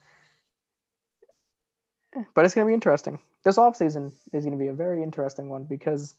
[2.33, 3.19] But it's going to be interesting.
[3.43, 6.15] This offseason is going to be a very interesting one because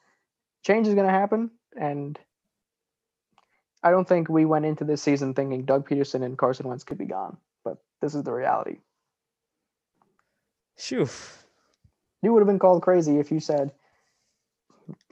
[0.62, 2.18] change is going to happen and
[3.82, 6.98] i don't think we went into this season thinking doug pederson and carson wentz could
[6.98, 8.78] be gone but this is the reality.
[10.76, 11.08] Phew.
[12.22, 13.72] you would have been called crazy if you said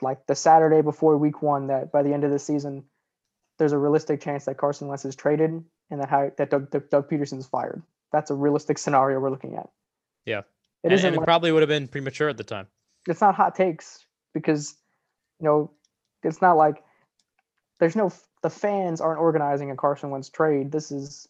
[0.00, 2.84] like the saturday before week one that by the end of the season
[3.60, 6.90] there's a realistic chance that carson wentz is traded and that how that doug, that
[6.90, 7.82] doug pederson's fired
[8.12, 9.68] that's a realistic scenario we're looking at
[10.26, 10.42] Yeah.
[10.82, 12.66] it isn't and it probably would have been premature at the time.
[13.06, 14.04] it's not hot takes
[14.34, 14.74] because
[15.38, 15.70] you know
[16.24, 16.82] it's not like
[17.78, 20.72] there's no the fans aren't organizing a Carson Wentz trade.
[20.72, 21.28] This is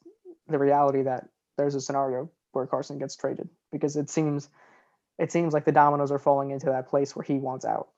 [0.48, 4.48] the reality that there's a scenario where Carson gets traded because it seems
[5.18, 7.88] it seems like the dominoes are falling into that place where he wants out.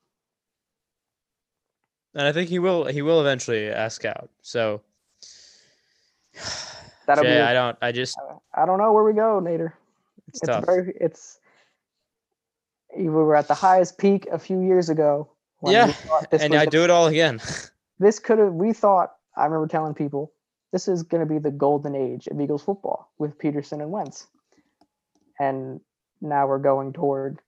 [2.15, 4.31] And I think he will he will eventually ask out.
[4.43, 4.83] So
[7.07, 7.41] That'll Jay, be.
[7.41, 8.19] I don't I just
[8.55, 9.73] I don't know where we go, Nader.
[10.29, 10.67] it's, It's tough.
[10.67, 10.95] very.
[11.01, 11.39] It's.
[12.97, 15.31] We were at the highest peak a few years ago.
[15.61, 15.93] when Yeah,
[16.31, 17.41] this and I the do it all again.
[18.03, 20.33] this could have we thought i remember telling people
[20.73, 24.27] this is going to be the golden age of eagles football with pederson and wentz
[25.39, 25.81] and
[26.21, 27.39] now we're going toward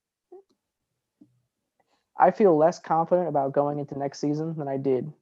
[2.18, 5.12] i feel less confident about going into next season than i did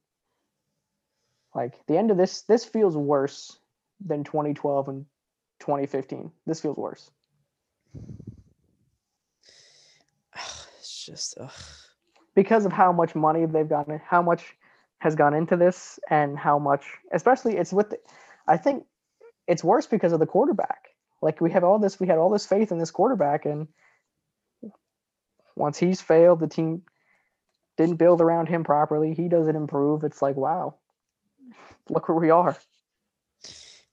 [1.55, 3.57] like the end of this this feels worse
[4.05, 5.05] than 2012 and
[5.59, 7.11] 2015 this feels worse
[10.79, 11.51] it's just ugh.
[12.35, 14.55] because of how much money they've gotten, how much
[14.99, 17.99] has gone into this, and how much, especially it's with, the,
[18.47, 18.85] I think
[19.47, 20.89] it's worse because of the quarterback.
[21.21, 23.67] Like we have all this, we had all this faith in this quarterback, and
[25.55, 26.83] once he's failed, the team,
[27.77, 29.13] didn't build around him properly.
[29.13, 30.03] He doesn't improve.
[30.03, 30.75] It's like, wow,
[31.89, 32.57] look where we are.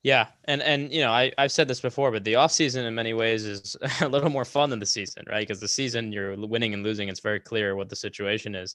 [0.02, 2.94] Yeah, and and you know I I've said this before, but the off season in
[2.94, 5.46] many ways is a little more fun than the season, right?
[5.46, 8.74] Because the season you're winning and losing, it's very clear what the situation is.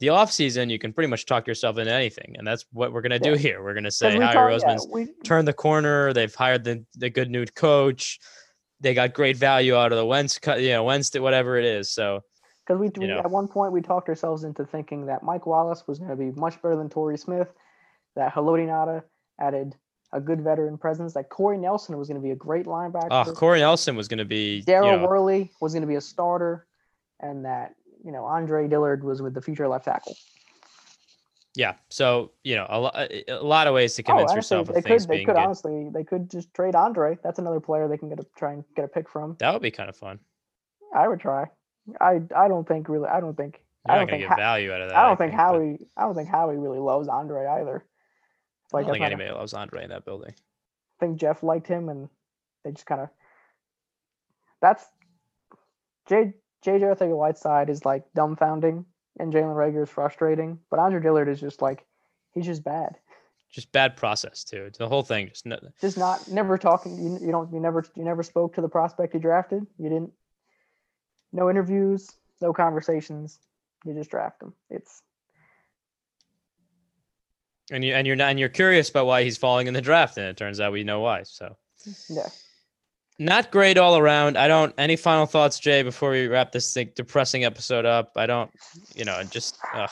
[0.00, 3.02] The off season you can pretty much talk yourself into anything, and that's what we're
[3.02, 3.62] gonna do here.
[3.62, 6.12] We're gonna say Howie talk- yeah, Roseman's we, turned the corner.
[6.12, 8.18] They've hired the the good new coach.
[8.84, 11.90] They got great value out of the Wentz, cut- you know, Wednesday, whatever it is.
[11.90, 12.22] So
[12.66, 15.98] Because we, we at one point we talked ourselves into thinking that Mike Wallace was
[15.98, 17.48] going to be much better than Torrey Smith,
[18.14, 19.02] that Haloti Ngata
[19.40, 19.74] added
[20.12, 23.32] a good veteran presence, that Corey Nelson was going to be a great linebacker, Oh,
[23.32, 24.56] Corey Nelson was going to be.
[24.56, 26.66] you Daryl know, Worley was going to be a starter,
[27.20, 27.74] and that
[28.04, 30.14] you know Andre Dillard was with the future left tackle.
[31.56, 31.74] Yeah.
[31.88, 34.56] So you know, a, lo- uh, a a lot of ways to Oh, convince honestly,
[34.58, 35.40] yourself they of things could they could good.
[35.40, 37.16] honestly they could just trade Andre.
[37.22, 39.36] That's another player they can get a try and get a pick from.
[39.38, 40.18] That would be kind of fun.
[40.94, 41.46] I would try.
[42.00, 43.08] I I don't think really.
[43.08, 43.60] I don't think.
[43.86, 44.22] You're I don't think.
[44.22, 44.96] get Ha- value out of that.
[44.96, 45.78] I don't think but Howie.
[45.96, 47.84] I don't think Howie really loves Andre either.
[48.72, 50.32] Like, I don't think a- anybody loves Andre in that building.
[50.36, 52.08] I think Jeff liked him, and
[52.64, 53.08] they just kind of.
[54.62, 54.84] That's
[56.08, 56.32] J
[56.64, 58.86] JJ Arcega-Whiteside is like dumbfounding,
[59.18, 61.84] and Jalen Reagor is frustrating, but Andre Dillard is just like
[62.32, 62.96] he's just bad.
[63.50, 64.70] Just bad process too.
[64.76, 66.96] The whole thing just no, Just not never talking.
[66.96, 67.52] You, you don't.
[67.52, 67.84] You never.
[67.94, 69.66] You never spoke to the prospect you drafted.
[69.78, 70.12] You didn't.
[71.32, 72.10] No interviews.
[72.40, 73.38] No conversations.
[73.84, 74.54] You just draft him.
[74.70, 75.02] It's
[77.70, 80.16] and you and you're not and you're curious about why he's falling in the draft,
[80.16, 81.22] and it turns out we know why.
[81.22, 81.56] So
[82.08, 82.28] yeah.
[83.18, 84.36] Not great all around.
[84.36, 84.74] I don't.
[84.78, 88.12] Any final thoughts, Jay, before we wrap this thing, depressing episode up?
[88.16, 88.50] I don't.
[88.94, 89.90] You know, just ugh,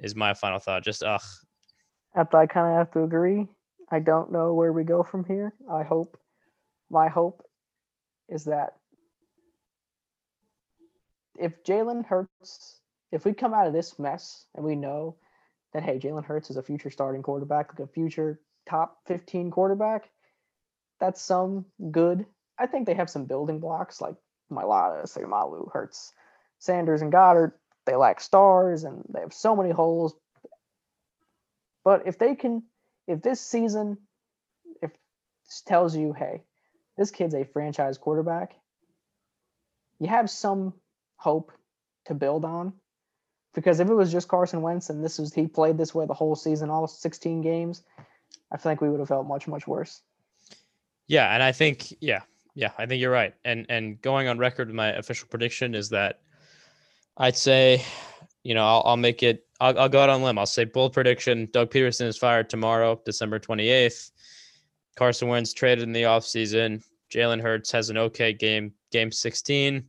[0.00, 0.84] is my final thought.
[0.84, 1.20] Just ugh.
[2.14, 3.48] After I kind of have to agree.
[3.90, 5.52] I don't know where we go from here.
[5.70, 6.18] I hope.
[6.90, 7.42] My hope
[8.28, 8.74] is that
[11.38, 12.80] if Jalen Hurts,
[13.12, 15.16] if we come out of this mess and we know
[15.72, 20.10] that hey, Jalen Hurts is a future starting quarterback, like a future top 15 quarterback,
[21.00, 22.26] that's some good.
[22.58, 24.14] I think they have some building blocks like
[24.50, 26.12] Mailata, Seumalo, Hurts,
[26.58, 27.52] Sanders, and Goedert.
[27.84, 30.14] They lack stars and they have so many holes.
[31.84, 32.64] But if they can,
[33.06, 33.98] if this season,
[34.82, 34.90] if
[35.66, 36.42] tells you, hey,
[36.96, 38.56] this kid's a franchise quarterback,
[40.00, 40.74] you have some
[41.16, 41.52] hope
[42.06, 42.72] to build on.
[43.54, 46.14] Because if it was just Carson Wentz and this was he played this way the
[46.14, 47.82] whole season, all 16 games,
[48.52, 50.02] I think we would have felt much, much worse.
[51.08, 52.22] Yeah, and I think yeah,
[52.54, 53.34] yeah, I think you're right.
[53.44, 56.20] And and going on record, with my official prediction is that
[57.16, 57.84] I'd say,
[58.42, 59.46] you know, I'll, I'll make it.
[59.60, 60.38] I'll, I'll go out on limb.
[60.38, 64.10] I'll say bold prediction: Doug Pederson is fired tomorrow, December 28th.
[64.96, 66.82] Carson Wentz traded in the offseason.
[67.12, 69.84] Jalen Hurts has an okay game, game 16,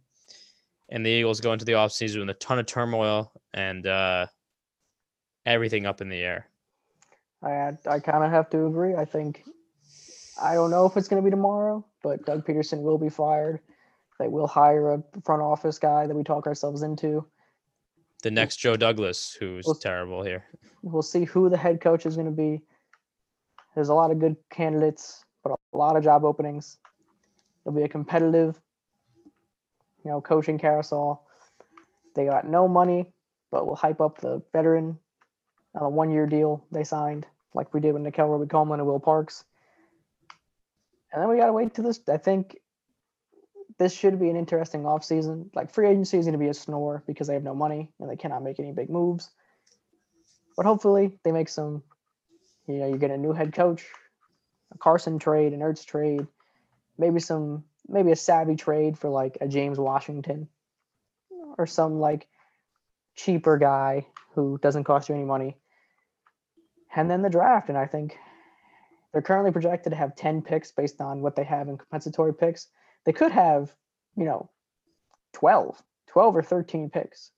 [0.89, 4.27] and the Eagles go into the offseason with a ton of turmoil and uh,
[5.45, 6.47] everything up in the air.
[7.41, 8.95] I I kind of have to agree.
[8.95, 9.43] I think
[10.39, 13.59] I don't know if it's going to be tomorrow, but Doug Pederson will be fired.
[14.19, 17.25] They will hire a front office guy that we talk ourselves into.
[18.23, 20.45] The next Joe Douglas, who's Well- terrible here.
[20.81, 22.63] We'll see who the head coach is going to be.
[23.75, 26.77] There's a lot of good candidates, but a lot of job openings.
[27.65, 28.59] It'll be a competitive,
[30.03, 31.27] you know, coaching carousel.
[32.15, 33.13] They got no money,
[33.51, 34.97] but we'll hype up the veteran
[35.75, 39.43] on a one-year deal they signed, like we did with Nickell Robey-Coleman and Will Parks.
[41.11, 41.99] And then we gotta wait to this.
[42.07, 42.57] I think
[43.77, 45.49] this should be an interesting offseason.
[45.55, 48.15] Like free agency is to be a snore because they have no money and they
[48.15, 49.29] cannot make any big moves.
[50.55, 51.83] But hopefully they make some.
[52.67, 53.85] You know, you get a new head coach,
[54.73, 56.27] a Carson trade, an Ertz trade,
[56.97, 60.49] maybe some, maybe a savvy trade for like a James Washington,
[61.57, 62.27] or some like
[63.15, 65.55] cheaper guy who doesn't cost you any money.
[66.93, 68.17] And then the draft, and I think
[69.11, 72.67] they're currently projected to have 10 picks based on what they have in compensatory picks.
[73.05, 73.73] They could have,
[74.15, 74.49] you know,
[75.33, 77.31] 12, 12 or 13 picks,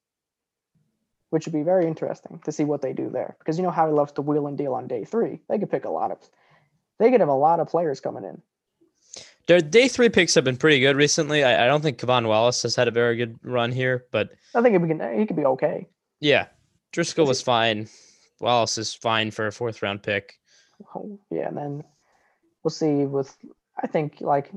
[1.30, 3.36] which would be very interesting to see what they do there.
[3.40, 5.42] Because you know how he loves to wheel and deal on day three.
[5.48, 6.18] They could pick a lot of,
[6.98, 8.42] they could have a lot of players coming in.
[9.48, 11.44] Their day three picks have been pretty good recently.
[11.44, 14.62] I, I don't think K'Von Wallace has had a very good run here, but I
[14.62, 15.88] think we can, he could be okay.
[16.20, 16.48] yeah,
[16.92, 17.88] Driscoll was fine.
[18.40, 20.39] Wallace is fine for a fourth round pick.
[21.32, 21.84] Yeah, and then
[22.64, 23.36] we'll see with
[23.82, 24.52] I think like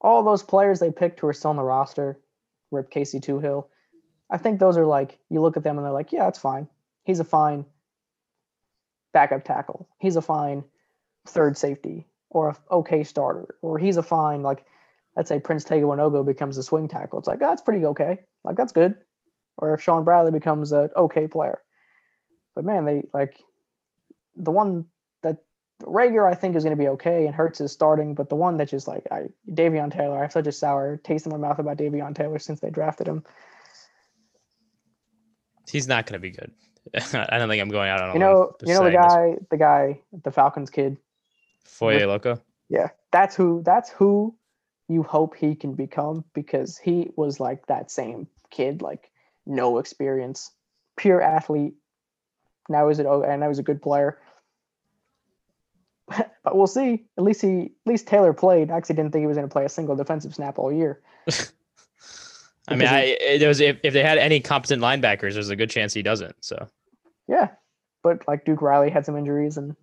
[0.00, 2.20] all those players they picked who are still on the roster,
[2.70, 3.68] Rip Casey Hill.
[4.30, 6.68] I think those are like you look at them and they're like, yeah, that's fine.
[7.04, 7.66] He's a fine
[9.12, 9.88] backup tackle.
[10.00, 10.64] He's a fine
[11.26, 14.64] third safety or a okay starter, or he's a fine like
[15.16, 17.18] let's say Prince Tega Wanogho becomes a swing tackle.
[17.18, 18.20] It's like ah, oh, that's pretty okay.
[18.44, 18.96] Like that's good.
[19.58, 21.60] or if Shaun Bradley becomes an okay player.
[22.54, 23.38] But man, they like
[24.36, 24.86] the one
[25.84, 28.56] Reagor I think is going to be okay and Hurts is starting, but the one
[28.56, 31.58] that just like I Davion Taylor, I have such a sour taste in my mouth
[31.58, 33.24] about Davion Taylor since they drafted him.
[35.70, 36.52] He's not going to be good.
[36.94, 38.14] I don't think I'm going out on.
[38.14, 39.46] You know, you know the guy, this.
[39.50, 40.98] the guy, the Falcons kid,
[41.64, 42.40] Foye Loco.
[42.68, 43.62] Yeah, that's who.
[43.64, 44.34] That's who
[44.88, 49.10] you hope he can become because he was like that same kid, like
[49.46, 50.50] no experience,
[50.96, 51.74] pure athlete.
[52.68, 53.06] Now is it?
[53.06, 54.18] Oh, and now he's a good player.
[56.06, 57.04] But we'll see.
[57.16, 58.70] At least he, at least Taylor played.
[58.70, 61.00] I actually didn't think he was going to play a single defensive snap all year.
[62.68, 65.70] I mean, I it was if, if they had any competent linebackers, there's a good
[65.70, 66.36] chance he doesn't.
[66.44, 66.68] So,
[67.28, 67.48] yeah,
[68.02, 69.76] but like Duke Riley had some injuries, and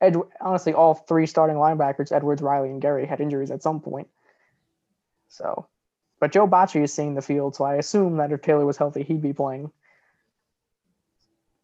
[0.00, 4.08] Ed, honestly, all three starting linebackers, Edwards, Riley, and Gerry, had injuries at some point.
[5.28, 5.66] So,
[6.20, 9.02] but Joe Bachie is seeing the field, so I assume that if Taylor was healthy,
[9.02, 9.70] he'd be playing.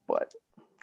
[0.07, 0.35] But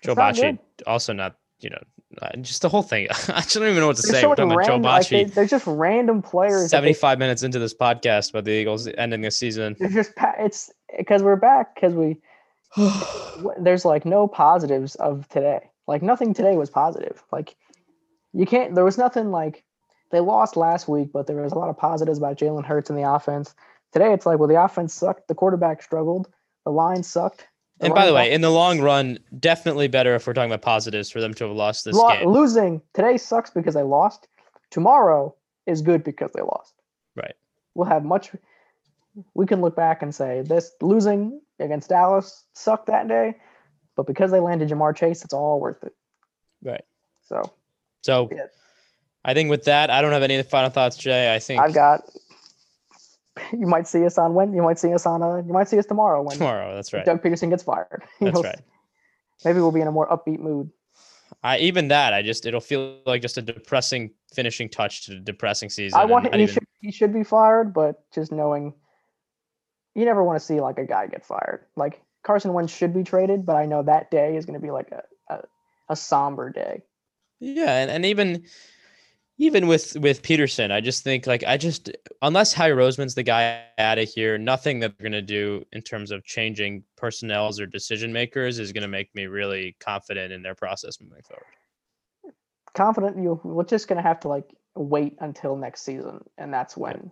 [0.03, 1.81] Joe Bachie also not, you know,
[2.21, 3.07] uh, just the whole thing.
[3.29, 4.21] I don't even know what to there's say.
[4.21, 5.17] So We're talking random, about Joe.
[5.17, 6.69] Like, there's just random players.
[6.69, 9.75] Seventy-five they, minutes into this podcast about the Eagles ending this season.
[9.79, 12.17] It's just it's because we're back because we
[13.59, 15.69] there's like no positives of today.
[15.87, 17.23] Like nothing today was positive.
[17.31, 17.55] Like
[18.33, 18.75] you can't.
[18.75, 19.63] There was nothing like
[20.11, 22.99] they lost last week, but there was a lot of positives about Jalen Hurts and
[22.99, 23.55] the offense.
[23.93, 26.29] Today, it's like, well, the offense sucked, the quarterback struggled,
[26.65, 27.47] the line sucked.
[27.81, 31.09] And by the way, in the long run, definitely better if we're talking about positives
[31.09, 32.27] for them to have lost this Lo- game.
[32.27, 34.27] Losing today sucks because they lost.
[34.69, 36.73] Tomorrow is good because they lost.
[37.15, 37.33] Right.
[37.73, 38.31] We'll have much.
[39.33, 43.35] We can look back and say this losing against Dallas sucked that day,
[43.95, 45.95] but because they landed Jamar Chase, it's all worth it.
[46.63, 46.83] Right.
[47.23, 47.41] So.
[48.03, 48.29] So.
[48.31, 48.45] Yeah.
[49.23, 51.33] I think with that, I don't have any final thoughts, Jay.
[51.33, 52.09] I think I've got.
[53.53, 55.79] You might see us on when you might see us on a you might see
[55.79, 56.75] us tomorrow when tomorrow.
[56.75, 57.05] That's right.
[57.05, 58.03] Doug pederson gets fired.
[58.19, 58.59] That's right.
[59.45, 60.69] Maybe we'll be in a more upbeat mood.
[61.43, 65.19] I even that I just it'll feel like just a depressing finishing touch to the
[65.19, 65.99] depressing season.
[65.99, 66.53] I want he even...
[66.53, 68.73] should he should be fired, but just knowing
[69.95, 71.65] you never want to see like a guy get fired.
[71.75, 74.71] Like Carson Wentz should be traded, but I know that day is going to be
[74.71, 75.03] like a,
[75.33, 75.39] a,
[75.89, 76.81] a somber day.
[77.39, 78.45] Yeah, and, and even
[79.41, 81.89] even with with Pederson, I just think like I just
[82.21, 86.11] unless Howie Roseman's the guy out of here, nothing that they're gonna do in terms
[86.11, 91.01] of changing personnels or decision makers is gonna make me really confident in their process
[91.01, 92.35] moving forward.
[92.75, 97.09] Confident you we're just gonna have to like wait until next season, and that's when.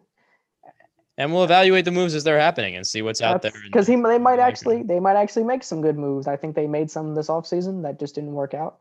[1.17, 3.51] And we'll evaluate the moves as they're happening and see what's that's, out there.
[3.63, 6.27] Because he they might actually they might actually make some good moves.
[6.27, 8.77] I think they made some this offseason that just didn't work out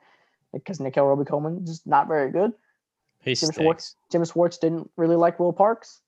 [0.52, 2.52] because Nickell Robey-Coleman just not very good.
[3.28, 6.00] He Jim Schwartz, Jim Schwartz didn't really like Will Parks.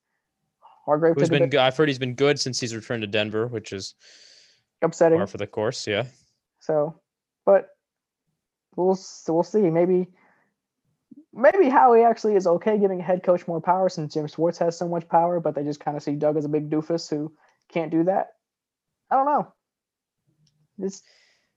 [0.85, 1.57] Hargrave has been.
[1.57, 3.95] I've heard he's been good since he's returned to Denver, which is
[4.83, 5.25] upsetting.
[5.27, 6.05] For the course, yeah.
[6.61, 7.01] So,
[7.45, 7.69] but
[8.77, 9.61] we'll so we'll see.
[9.61, 10.09] Maybe
[11.33, 14.77] maybe Howie actually is okay giving a head coach more power since Jim Schwartz has
[14.77, 17.33] so much power, but they just kind of see Doug as a big doofus who
[17.69, 18.29] can't do that.
[19.11, 19.53] I don't know.
[20.79, 21.03] It's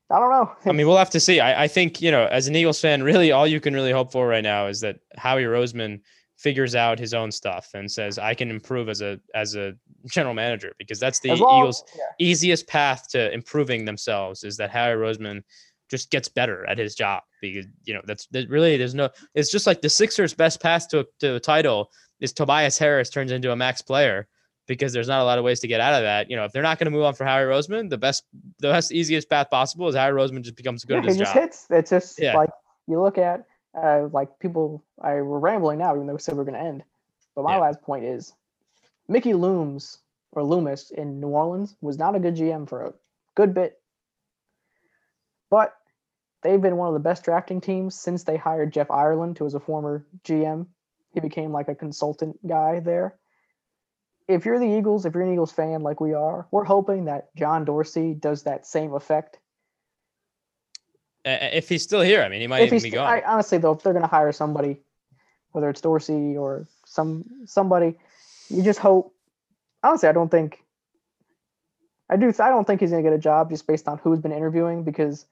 [0.09, 0.51] I don't know.
[0.65, 1.39] I mean, we'll have to see.
[1.39, 4.11] I, I think, you know, as an Eagles fan, really all you can really hope
[4.11, 6.01] for right now is that Howie Roseman
[6.37, 9.73] figures out his own stuff and says, I can improve as a as a
[10.07, 12.03] general manager because that's the long, Eagles' yeah.
[12.19, 15.43] easiest path to improving themselves is that Howie Roseman
[15.89, 19.51] just gets better at his job because you know that's that really there's no it's
[19.51, 23.51] just like the Sixers' best path to, to a title is Tobias Harris turns into
[23.51, 24.27] a max player
[24.67, 26.29] because there's not a lot of ways to get out of that.
[26.29, 28.23] You know, if they're not going to move on for Howie Roseman, the best,
[28.59, 31.33] the best easiest path possible is Howie Roseman just becomes good yeah, at his just
[31.33, 31.43] job.
[31.43, 31.67] hits.
[31.69, 32.35] It's just yeah.
[32.35, 32.49] like
[32.87, 33.45] you look at,
[33.81, 34.83] uh, like people.
[35.01, 36.83] I we're rambling now, even though we said we're going to end.
[37.35, 37.61] But my yeah.
[37.61, 38.33] last point is,
[39.07, 39.99] Mickey Looms
[40.31, 42.93] or Loomis in New Orleans was not a good GM for a
[43.35, 43.79] good bit,
[45.49, 45.75] but
[46.41, 49.55] they've been one of the best drafting teams since they hired Jeff Ireland, who was
[49.55, 50.67] a former GM.
[51.13, 53.15] He became like a consultant guy there
[54.27, 57.35] if you're the Eagles, if you're an Eagles fan like we are, we're hoping that
[57.35, 59.39] John Dorsey does that same effect.
[61.25, 63.07] if he's still here, I mean, he might if even be gone.
[63.07, 64.81] I, honestly, though, if they're going to hire somebody,
[65.51, 67.95] whether it's Dorsey or some somebody,
[68.49, 69.13] you just hope.
[69.83, 70.59] Honestly, I don't think.
[72.09, 72.33] I do.
[72.39, 74.83] I don't think he's going to get a job just based on who's been interviewing
[74.83, 75.25] because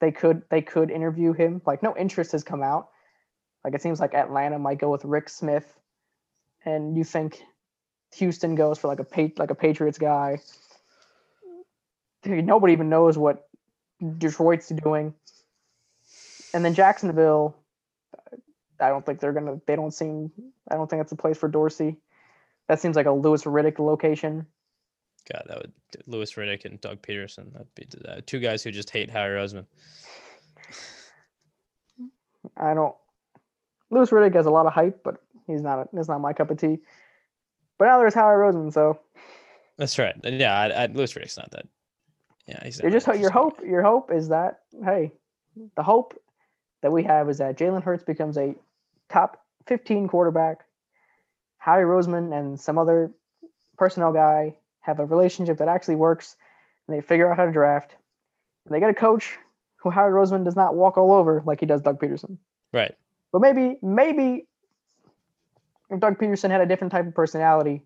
[0.00, 1.62] they could they could interview him.
[1.66, 2.88] Like no interest has come out.
[3.64, 5.78] Like it seems like Atlanta might go with Rick Smith
[6.64, 7.42] and you think
[8.16, 10.40] Houston goes for like a like a Patriots guy.
[12.22, 13.48] Dude, nobody even knows what
[14.18, 15.14] Detroit's doing.
[16.54, 17.56] And then Jacksonville,
[18.80, 19.60] I don't think they're gonna.
[19.66, 20.30] They don't seem.
[20.70, 21.96] I don't think that's a place for Dorsey.
[22.68, 24.46] That seems like a Louis Riddick location.
[25.30, 25.72] God, that would
[26.06, 27.52] Louis Riddick and Doug Pederson.
[27.52, 29.66] That'd be uh, two guys who just hate Howie Roseman.
[32.56, 32.94] I don't.
[33.90, 35.78] Louis Riddick has a lot of hype, but he's not.
[35.78, 36.78] A, it's not my cup of tea.
[37.78, 38.98] But now there's Howard Roseman, so
[39.76, 40.14] That's right.
[40.22, 41.66] Yeah, I, I, Louis Riddick's not that.
[42.46, 43.60] Yeah, he's you're just your hope.
[43.64, 45.12] Your hope is that hey,
[45.76, 46.18] the hope
[46.82, 48.54] that we have is that Jalen Hurts becomes a
[49.08, 50.64] top 15 quarterback.
[51.58, 53.10] Howie Roseman and some other
[53.78, 56.36] personnel guy have a relationship that actually works,
[56.86, 57.96] and they figure out how to draft.
[58.66, 59.38] And they get a coach
[59.76, 62.36] who Howie Roseman does not walk all over like he does Doug Pederson.
[62.72, 62.94] Right.
[63.32, 64.46] But maybe, maybe
[65.94, 67.82] if Doug Pederson had a different type of personality,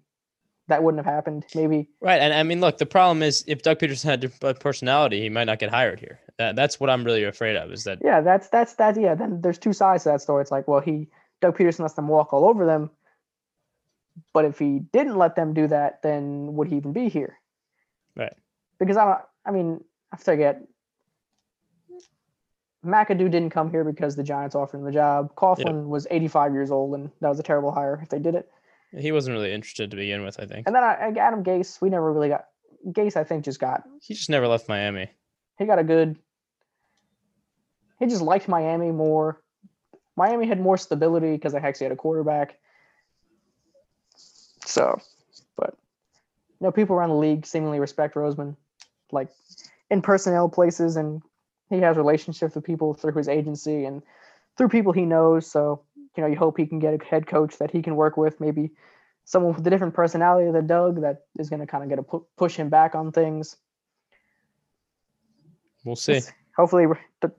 [0.69, 1.45] that wouldn't have happened.
[1.55, 1.89] Maybe.
[2.01, 2.21] Right.
[2.21, 5.29] And I mean, look, the problem is if Doug Pederson had a different personality, he
[5.29, 6.21] might not get hired here.
[6.39, 7.99] That, that's what I'm really afraid of is that.
[8.05, 9.15] Yeah, that's, that's, that yeah.
[9.15, 10.43] Then there's two sides to that story.
[10.43, 11.09] It's like, well, he,
[11.41, 12.91] Doug Pederson lets them walk all over them.
[14.33, 17.39] But if he didn't let them do that, then would he even be here?
[18.17, 18.35] Right.
[18.79, 20.61] Because I don't, I mean, I forget.
[22.85, 25.35] McAdoo didn't come here because the Giants offered him the job.
[25.35, 28.51] Coughlin was 85 years old, and that was a terrible hire if they did it.
[28.97, 30.67] He wasn't really interested to begin with, I think.
[30.67, 32.47] And then I, Adam Gase, we never really got
[32.89, 33.17] Gase.
[33.17, 35.11] I think just got he just never left Miami.
[35.59, 36.17] He got a good.
[37.99, 39.43] He just liked Miami more.
[40.17, 42.59] Miami had more stability because they actually had a quarterback.
[44.65, 45.01] So,
[45.57, 45.75] but
[46.61, 48.57] you know, people around the league seemingly respect Roseman,
[49.11, 49.29] like
[49.91, 51.23] in personnel places, and
[51.71, 54.03] he has relationships with people through his agency and
[54.57, 55.51] through people he knows.
[55.51, 55.83] So,
[56.17, 58.41] you know, you hope he can get a head coach that he can work with,
[58.41, 58.71] maybe
[59.25, 62.03] someone with a different personality than Doug that is going to kind of get a
[62.03, 63.57] pu- push him back on things.
[65.85, 66.21] We'll see.
[66.57, 66.87] Hopefully,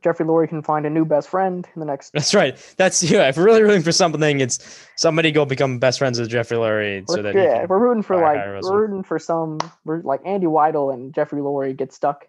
[0.01, 2.13] Jeffrey Lurie can find a new best friend in the next.
[2.13, 2.57] That's right.
[2.77, 3.27] That's yeah.
[3.27, 7.03] If we're really rooting for something, it's somebody go become best friends with Jeffrey Lurie
[7.05, 9.57] so that yeah, we're rooting for like we're rooting for some.
[9.83, 12.27] We're like Andy Weidl and Jeffrey Lurie get stuck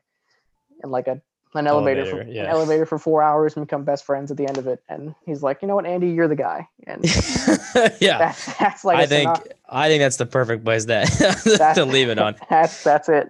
[0.83, 1.23] in like a
[1.55, 4.37] an oh, elevator, elevator for, an elevator for four hours and become best friends at
[4.37, 4.83] the end of it.
[4.89, 6.69] And he's like, you know what, Andy, you're the guy.
[6.87, 7.05] And
[8.01, 9.31] yeah, that's, that's like I think
[9.69, 12.37] I think that's the perfect place that to leave it on.
[12.51, 13.29] That's that's it.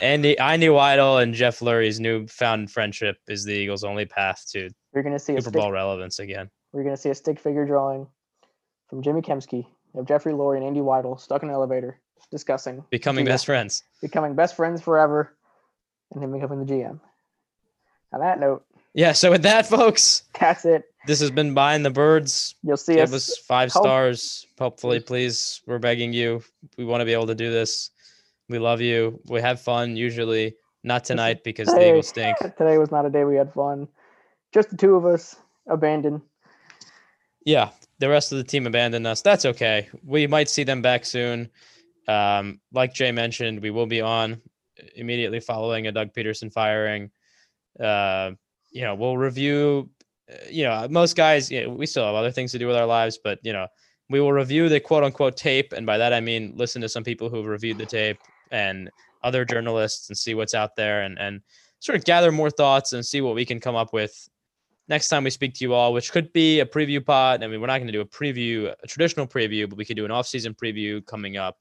[0.00, 5.02] Andy, Andy Weidl and Jeff Lurie's newfound friendship is the Eagles' only path to you're
[5.02, 6.50] going to see Super stick, Bowl relevance again.
[6.72, 8.06] We're going to see a stick figure drawing
[8.88, 11.98] from Jimmy Kempski of Jeffrey Lurie and Andy Weidl stuck in an elevator
[12.30, 15.34] discussing becoming best friends, becoming best friends forever,
[16.12, 17.00] and him becoming the GM
[18.12, 18.64] on that note.
[18.94, 19.12] Yeah.
[19.12, 20.84] So with that, folks, that's it.
[21.06, 22.54] This has been buying the birds.
[22.62, 23.30] You'll see Give us.
[23.30, 24.46] us five stars.
[24.58, 25.62] Hopefully, please.
[25.66, 26.42] We're begging you.
[26.76, 27.90] We want to be able to do this.
[28.48, 29.20] We love you.
[29.26, 30.56] We have fun usually.
[30.82, 32.38] Not tonight because today, the Eagles stink.
[32.56, 33.86] Today was not a day we had fun.
[34.52, 35.36] Just the two of us
[35.66, 36.22] abandoned.
[37.44, 39.20] Yeah, the rest of the team abandoned us.
[39.20, 39.88] That's okay.
[40.04, 41.50] We might see them back soon.
[42.08, 44.40] Um, like Jay mentioned, we will be on
[44.96, 47.10] immediately following a Doug Pederson firing.
[47.78, 48.32] Uh,
[48.70, 49.90] you know, we'll review.
[50.30, 52.76] Uh, you know, most guys, you know, we still have other things to do with
[52.76, 53.66] our lives, but you know,
[54.08, 57.04] we will review the quote unquote tape, and by that I mean listen to some
[57.04, 58.18] people who've reviewed the tape
[58.50, 58.90] and
[59.22, 61.40] other journalists and see what's out there and and
[61.78, 64.28] sort of gather more thoughts and see what we can come up with
[64.90, 67.42] next time we speak to you all, which could be a preview pod.
[67.42, 69.96] I mean, we're not going to do a preview, a traditional preview, but we could
[69.96, 71.58] do an off-season preview coming up.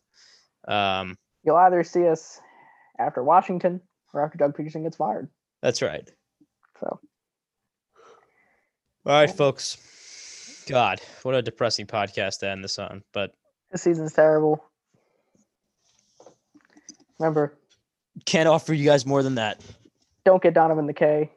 [0.67, 2.41] Um, You'll either see us
[2.97, 3.79] after Washington
[4.13, 5.29] or after Doug Pederson gets fired.
[5.61, 6.09] That's right.
[6.79, 6.99] So.
[9.05, 9.77] All right, folks.
[10.67, 13.03] God, what a depressing podcast to end this on.
[13.11, 13.33] But
[13.71, 14.63] this season's terrible.
[17.17, 17.57] Remember,
[18.25, 19.61] can't offer you guys more than that.
[20.25, 21.31] Don't get Donovan the K.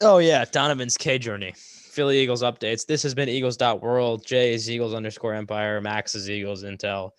[0.00, 1.54] Oh yeah, Donovan's K journey.
[1.56, 2.86] Philly Eagles updates.
[2.86, 4.26] This has been Eagles.world.
[4.26, 5.80] Jay is Eagles underscore Empire.
[5.80, 7.10] Max is Eagles Intel.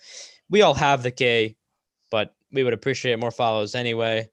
[0.50, 1.56] We all have the K,
[2.12, 4.30] but we would appreciate more follows anyway.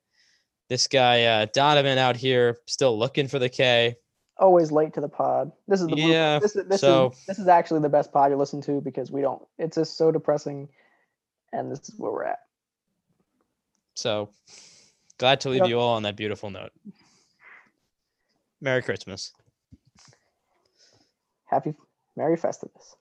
[0.75, 3.95] This guy uh, Donovan out here still looking for the K.
[4.39, 5.53] Always late to the pod.
[5.68, 6.41] This is the yeah.
[6.41, 9.20] This this so, is this is actually the best pod you listen to because we
[9.20, 9.41] don't.
[9.57, 10.68] It's just so depressing,
[11.53, 12.41] and this is where we're at.
[13.95, 14.31] So
[15.18, 15.68] glad to leave yep.
[15.68, 16.72] you all on that beautiful note.
[18.61, 19.33] Merry Christmas.
[21.45, 21.72] Happy
[22.16, 22.97] Merry Festivus.